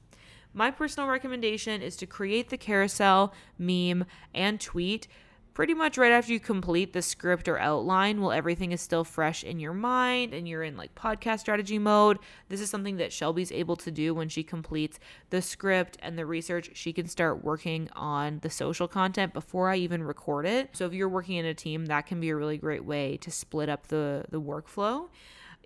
My 0.56 0.70
personal 0.70 1.06
recommendation 1.06 1.82
is 1.82 1.96
to 1.96 2.06
create 2.06 2.48
the 2.48 2.56
carousel, 2.56 3.34
meme, 3.58 4.06
and 4.32 4.58
tweet 4.58 5.06
pretty 5.52 5.74
much 5.74 5.98
right 5.98 6.12
after 6.12 6.32
you 6.32 6.40
complete 6.40 6.94
the 6.94 7.02
script 7.02 7.46
or 7.46 7.58
outline 7.58 8.22
while 8.22 8.32
everything 8.32 8.72
is 8.72 8.80
still 8.80 9.04
fresh 9.04 9.44
in 9.44 9.60
your 9.60 9.74
mind 9.74 10.32
and 10.32 10.48
you're 10.48 10.62
in 10.62 10.74
like 10.74 10.94
podcast 10.94 11.40
strategy 11.40 11.78
mode. 11.78 12.18
This 12.48 12.62
is 12.62 12.70
something 12.70 12.96
that 12.96 13.12
Shelby's 13.12 13.52
able 13.52 13.76
to 13.76 13.90
do 13.90 14.14
when 14.14 14.30
she 14.30 14.42
completes 14.42 14.98
the 15.28 15.42
script 15.42 15.98
and 16.00 16.18
the 16.18 16.24
research. 16.24 16.70
She 16.72 16.94
can 16.94 17.06
start 17.06 17.44
working 17.44 17.90
on 17.94 18.38
the 18.40 18.48
social 18.48 18.88
content 18.88 19.34
before 19.34 19.68
I 19.68 19.76
even 19.76 20.02
record 20.02 20.46
it. 20.46 20.70
So 20.72 20.86
if 20.86 20.94
you're 20.94 21.06
working 21.06 21.36
in 21.36 21.44
a 21.44 21.52
team, 21.52 21.84
that 21.86 22.06
can 22.06 22.18
be 22.18 22.30
a 22.30 22.36
really 22.36 22.56
great 22.56 22.86
way 22.86 23.18
to 23.18 23.30
split 23.30 23.68
up 23.68 23.88
the 23.88 24.24
the 24.30 24.40
workflow. 24.40 25.10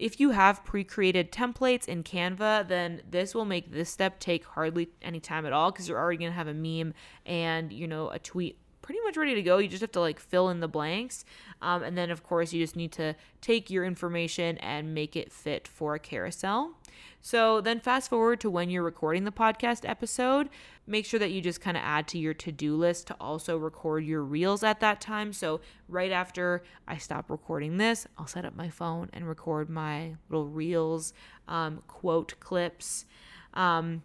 If 0.01 0.19
you 0.19 0.31
have 0.31 0.65
pre-created 0.65 1.31
templates 1.31 1.87
in 1.87 2.05
Canva, 2.05 2.67
then 2.69 3.03
this 3.09 3.35
will 3.35 3.45
make 3.45 3.71
this 3.71 3.91
step 3.91 4.19
take 4.19 4.47
hardly 4.47 4.89
any 5.03 5.21
time 5.21 5.45
at 5.45 5.53
all 5.53 5.71
because 5.71 5.91
you're 5.91 5.99
already 5.99 6.17
going 6.17 6.31
to 6.31 6.37
have 6.37 6.49
a 6.49 6.55
meme 6.55 6.95
and, 7.27 7.71
you 7.71 7.87
know, 7.87 8.09
a 8.09 8.19
tweet 8.19 8.57
pretty 8.83 9.01
much 9.05 9.17
ready 9.17 9.35
to 9.35 9.43
go. 9.43 9.59
You 9.59 9.69
just 9.69 9.83
have 9.83 9.93
to 9.93 10.01
like 10.01 10.21
fill 10.21 10.49
in 10.49 10.61
the 10.61 10.69
blanks. 10.69 11.25
Um, 11.63 11.83
and 11.83 11.97
then, 11.97 12.11
of 12.11 12.23
course, 12.23 12.53
you 12.53 12.63
just 12.63 12.77
need 12.77 12.93
to 12.93 13.15
take 13.41 13.71
your 13.71 13.85
information 13.85 14.59
and 14.59 14.95
make 14.95 15.17
it 15.17 15.33
fit 15.33 15.69
for 15.69 15.95
a 15.95 15.99
carousel. 15.99 16.73
So 17.21 17.61
then, 17.61 17.81
fast 17.81 18.09
forward 18.09 18.41
to 18.41 18.51
when 18.51 18.71
you're 18.71 18.83
recording 18.83 19.25
the 19.25 19.33
podcast 19.33 19.89
episode. 19.89 20.49
Make 20.87 21.05
sure 21.05 21.21
that 21.21 21.31
you 21.31 21.43
just 21.43 21.61
kind 21.61 21.77
of 21.77 21.83
add 21.85 22.09
to 22.09 22.19
your 22.19 22.35
to 22.35 22.51
do 22.51 22.75
list 22.75 23.09
to 23.09 23.17
also 23.21 23.59
record 23.59 24.05
your 24.05 24.23
reels 24.23 24.63
at 24.63 24.81
that 24.81 25.01
time. 25.01 25.33
So, 25.33 25.61
right 25.89 26.13
after 26.13 26.63
I 26.89 26.97
stop 26.97 27.31
recording 27.31 27.77
this, 27.77 28.07
I'll 28.17 28.27
set 28.27 28.47
up 28.47 28.57
my 28.57 28.71
phone 28.71 29.11
and 29.13 29.29
record 29.29 29.69
my 29.69 30.17
little 30.31 30.49
reels, 30.49 31.13
um, 31.47 31.83
quote 31.87 32.35
clips. 32.41 33.05
Um, 33.53 34.03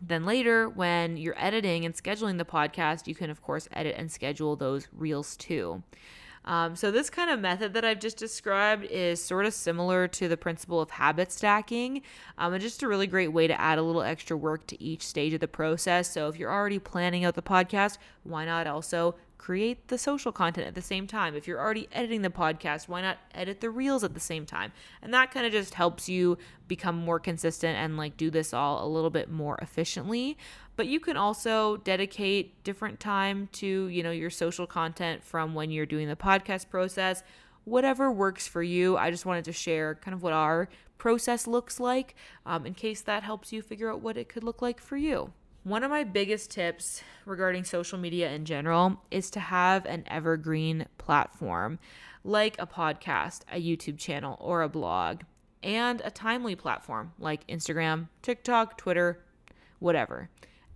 then 0.00 0.24
later, 0.24 0.68
when 0.68 1.16
you're 1.16 1.38
editing 1.38 1.84
and 1.84 1.94
scheduling 1.94 2.38
the 2.38 2.44
podcast, 2.44 3.06
you 3.06 3.14
can, 3.14 3.30
of 3.30 3.42
course, 3.42 3.68
edit 3.72 3.94
and 3.98 4.10
schedule 4.10 4.56
those 4.56 4.88
reels 4.92 5.36
too. 5.36 5.82
Um, 6.48 6.76
so, 6.76 6.90
this 6.90 7.10
kind 7.10 7.30
of 7.30 7.40
method 7.40 7.74
that 7.74 7.84
I've 7.84 8.00
just 8.00 8.16
described 8.16 8.86
is 8.86 9.22
sort 9.22 9.44
of 9.44 9.52
similar 9.52 10.08
to 10.08 10.28
the 10.28 10.36
principle 10.38 10.80
of 10.80 10.88
habit 10.88 11.30
stacking. 11.30 12.00
Um, 12.38 12.54
and 12.54 12.62
just 12.62 12.82
a 12.82 12.88
really 12.88 13.06
great 13.06 13.34
way 13.34 13.46
to 13.46 13.60
add 13.60 13.78
a 13.78 13.82
little 13.82 14.02
extra 14.02 14.34
work 14.34 14.66
to 14.68 14.82
each 14.82 15.06
stage 15.06 15.34
of 15.34 15.40
the 15.40 15.48
process. 15.48 16.10
So, 16.10 16.26
if 16.26 16.38
you're 16.38 16.50
already 16.50 16.78
planning 16.78 17.26
out 17.26 17.34
the 17.34 17.42
podcast, 17.42 17.98
why 18.22 18.46
not 18.46 18.66
also 18.66 19.14
create 19.36 19.88
the 19.88 19.96
social 19.96 20.32
content 20.32 20.66
at 20.66 20.74
the 20.74 20.82
same 20.82 21.06
time. 21.06 21.34
If 21.34 21.46
you're 21.46 21.60
already 21.60 21.88
editing 21.92 22.22
the 22.22 22.30
podcast, 22.30 22.88
why 22.88 23.00
not 23.02 23.18
edit 23.32 23.60
the 23.60 23.70
reels 23.70 24.02
at 24.02 24.12
the 24.12 24.20
same 24.20 24.44
time? 24.44 24.72
And 25.00 25.14
that 25.14 25.30
kind 25.30 25.46
of 25.46 25.52
just 25.52 25.74
helps 25.74 26.08
you 26.08 26.38
become 26.66 26.96
more 26.96 27.20
consistent 27.20 27.78
and 27.78 27.96
like 27.96 28.16
do 28.16 28.30
this 28.30 28.52
all 28.52 28.84
a 28.84 28.88
little 28.88 29.10
bit 29.10 29.30
more 29.30 29.56
efficiently. 29.62 30.36
But 30.78 30.86
you 30.86 31.00
can 31.00 31.16
also 31.16 31.78
dedicate 31.78 32.62
different 32.62 33.00
time 33.00 33.48
to, 33.54 33.88
you 33.88 34.04
know, 34.04 34.12
your 34.12 34.30
social 34.30 34.64
content 34.64 35.24
from 35.24 35.52
when 35.52 35.72
you're 35.72 35.86
doing 35.86 36.06
the 36.06 36.14
podcast 36.14 36.70
process. 36.70 37.24
Whatever 37.64 38.12
works 38.12 38.46
for 38.46 38.62
you. 38.62 38.96
I 38.96 39.10
just 39.10 39.26
wanted 39.26 39.44
to 39.46 39.52
share 39.52 39.96
kind 39.96 40.14
of 40.14 40.22
what 40.22 40.32
our 40.32 40.68
process 40.96 41.48
looks 41.48 41.80
like 41.80 42.14
um, 42.46 42.64
in 42.64 42.74
case 42.74 43.00
that 43.00 43.24
helps 43.24 43.52
you 43.52 43.60
figure 43.60 43.90
out 43.90 44.02
what 44.02 44.16
it 44.16 44.28
could 44.28 44.44
look 44.44 44.62
like 44.62 44.80
for 44.80 44.96
you. 44.96 45.32
One 45.64 45.82
of 45.82 45.90
my 45.90 46.04
biggest 46.04 46.52
tips 46.52 47.02
regarding 47.26 47.64
social 47.64 47.98
media 47.98 48.30
in 48.30 48.44
general 48.44 49.02
is 49.10 49.32
to 49.32 49.40
have 49.40 49.84
an 49.84 50.04
evergreen 50.06 50.86
platform 50.96 51.80
like 52.22 52.54
a 52.60 52.68
podcast, 52.68 53.40
a 53.50 53.60
YouTube 53.60 53.98
channel, 53.98 54.36
or 54.38 54.62
a 54.62 54.68
blog, 54.68 55.22
and 55.60 56.00
a 56.04 56.12
timely 56.12 56.54
platform 56.54 57.14
like 57.18 57.44
Instagram, 57.48 58.06
TikTok, 58.22 58.78
Twitter, 58.78 59.24
whatever. 59.80 60.30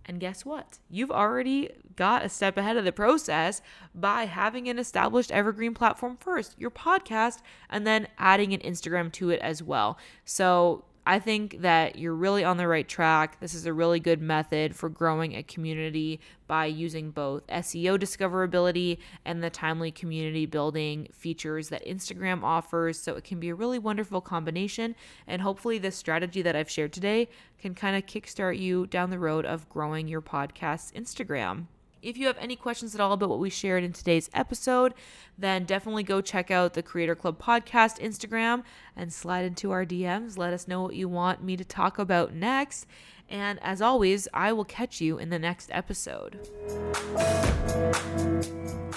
And 0.05 0.19
guess 0.19 0.45
what? 0.45 0.79
You've 0.91 1.11
already 1.11 1.71
got 1.95 2.25
a 2.25 2.29
step 2.29 2.57
ahead 2.57 2.77
of 2.77 2.85
the 2.85 2.93
process 2.93 3.63
by 3.95 4.25
having 4.25 4.69
an 4.69 4.79
established 4.79 5.31
evergreen 5.31 5.75
platform 5.75 6.17
first, 6.19 6.59
your 6.59 6.71
podcast, 6.71 7.39
and 7.71 7.87
then 7.87 8.09
adding 8.19 8.53
an 8.53 8.61
Instagram 8.61 9.13
to 9.13 9.31
it 9.31 9.41
as 9.41 9.63
well. 9.63 9.99
So 10.25 10.85
I 11.05 11.19
think 11.19 11.63
that 11.63 11.99
you're 11.99 12.15
really 12.15 12.45
on 12.45 12.59
the 12.59 12.69
right 12.69 12.87
track. 12.87 13.41
This 13.41 13.55
is 13.55 13.67
a 13.67 13.73
really 13.73 13.99
good 13.99 14.23
method 14.23 14.77
for 14.77 14.89
growing 14.89 15.35
a 15.35 15.43
community 15.43 16.21
by 16.47 16.67
using 16.67 17.11
both 17.11 17.45
SEO 17.49 17.99
discoverability 17.99 18.99
and 19.25 19.43
the 19.43 19.51
timely 19.51 19.91
community 19.91 20.47
building 20.47 21.09
features 21.13 21.71
that 21.71 21.85
Instagram 21.85 22.45
offers. 22.45 23.01
So 23.01 23.17
it 23.17 23.25
can 23.25 23.41
be 23.41 23.49
a 23.49 23.55
really 23.55 23.81
wonderful 23.81 24.21
combination. 24.21 24.95
And 25.27 25.43
hopefully, 25.43 25.79
this 25.79 25.97
strategy 25.97 26.41
that 26.43 26.55
I've 26.55 26.71
shared 26.71 26.93
today 26.93 27.29
can 27.59 27.75
kind 27.75 27.97
of 27.97 28.07
kickstart 28.07 28.61
you 28.61 28.87
down 28.87 29.11
the 29.11 29.19
road 29.19 29.45
of 29.45 29.69
growing 29.69 30.07
your 30.07 30.23
podcast's 30.23 30.93
Instagram. 30.93 31.67
If 32.03 32.17
you 32.17 32.27
have 32.27 32.37
any 32.39 32.57
questions 32.57 32.97
at 32.97 33.01
all 33.01 33.13
about 33.13 33.29
what 33.29 33.39
we 33.39 33.49
shared 33.49 33.85
in 33.85 33.93
today's 33.93 34.29
episode, 34.35 34.93
then 35.39 35.65
definitely 35.65 36.03
go 36.03 36.21
check 36.21 36.51
out 36.51 36.75
the 36.75 36.83
Creator 36.83 37.15
Club 37.15 37.41
podcast 37.41 38.01
Instagram 38.01 38.65
and 38.97 39.13
slide 39.13 39.45
into 39.45 39.71
our 39.71 39.87
DMs. 39.87 40.37
Let 40.37 40.53
us 40.53 40.67
know 40.67 40.83
what 40.83 40.97
you 40.97 41.09
want 41.09 41.45
me 41.45 41.57
to 41.57 41.65
talk 41.65 42.01
about 42.01 42.35
next. 42.35 42.87
And 43.29 43.61
as 43.63 43.81
always, 43.81 44.27
I 44.35 44.53
will 44.53 44.65
catch 44.65 45.01
you 45.01 45.17
in 45.17 45.31
the 45.31 45.39
next 45.39 45.71
episode. 45.73 46.41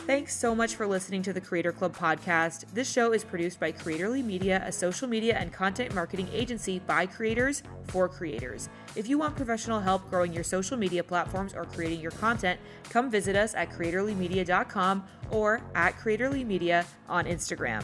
Thanks 0.06 0.36
so 0.36 0.54
much 0.54 0.76
for 0.76 0.86
listening 0.86 1.24
to 1.24 1.34
the 1.34 1.42
Creator 1.42 1.72
Club 1.72 1.98
podcast. 1.98 2.66
This 2.76 2.88
show 2.88 3.12
is 3.12 3.24
produced 3.24 3.60
by 3.60 3.72
Creatorly 3.72 4.24
Media, 4.24 4.62
a 4.64 4.72
social 4.72 5.08
media 5.08 5.36
and 5.36 5.52
content 5.52 5.96
marketing 5.96 6.30
agency 6.32 6.78
by 6.78 7.08
creators 7.08 7.64
for 7.88 8.08
creators. 8.08 8.70
If 8.96 9.10
you 9.10 9.18
want 9.18 9.36
professional 9.36 9.80
help 9.80 10.08
growing 10.12 10.32
your 10.32 10.44
social 10.44 10.78
media 10.78 11.04
platforms 11.04 11.56
or 11.56 11.66
creating 11.66 12.02
your 12.02 12.12
content, 12.12 12.60
come 12.92 13.10
visit 13.10 13.36
us 13.36 13.56
at 13.56 13.72
creatorlymedia.com 13.72 15.08
or 15.32 15.60
at 15.74 15.98
creatorlymedia 15.98 16.86
on 17.10 17.26
Instagram. 17.26 17.84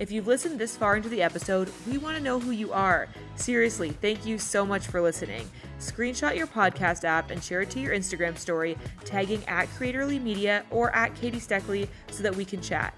If 0.00 0.10
you've 0.10 0.26
listened 0.26 0.58
this 0.58 0.74
far 0.74 0.96
into 0.96 1.10
the 1.10 1.20
episode, 1.20 1.70
we 1.86 1.98
want 1.98 2.16
to 2.16 2.22
know 2.22 2.40
who 2.40 2.52
you 2.52 2.72
are. 2.72 3.08
Seriously, 3.36 3.90
thank 3.90 4.24
you 4.24 4.38
so 4.38 4.64
much 4.64 4.86
for 4.86 5.02
listening. 5.02 5.46
Screenshot 5.78 6.36
your 6.36 6.46
podcast 6.46 7.04
app 7.04 7.30
and 7.30 7.42
share 7.42 7.62
it 7.62 7.70
to 7.70 7.80
your 7.80 7.94
Instagram 7.94 8.36
story, 8.36 8.76
tagging 9.04 9.44
at 9.46 9.68
Creatorly 9.78 10.20
Media 10.20 10.64
or 10.70 10.94
at 10.94 11.14
Katie 11.14 11.38
Steckly 11.38 11.88
so 12.10 12.22
that 12.22 12.34
we 12.34 12.44
can 12.44 12.60
chat. 12.60 12.94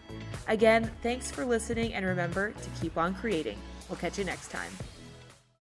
Again, 0.49 0.91
thanks 1.03 1.31
for 1.31 1.45
listening 1.45 1.95
and 1.95 2.05
remember 2.07 2.53
to 2.53 2.81
keep 2.81 2.97
on 2.97 3.15
creating. 3.15 3.59
We'll 3.89 3.99
catch 3.99 4.19
you 4.19 4.25
next 4.25 4.49
time. 4.49 4.73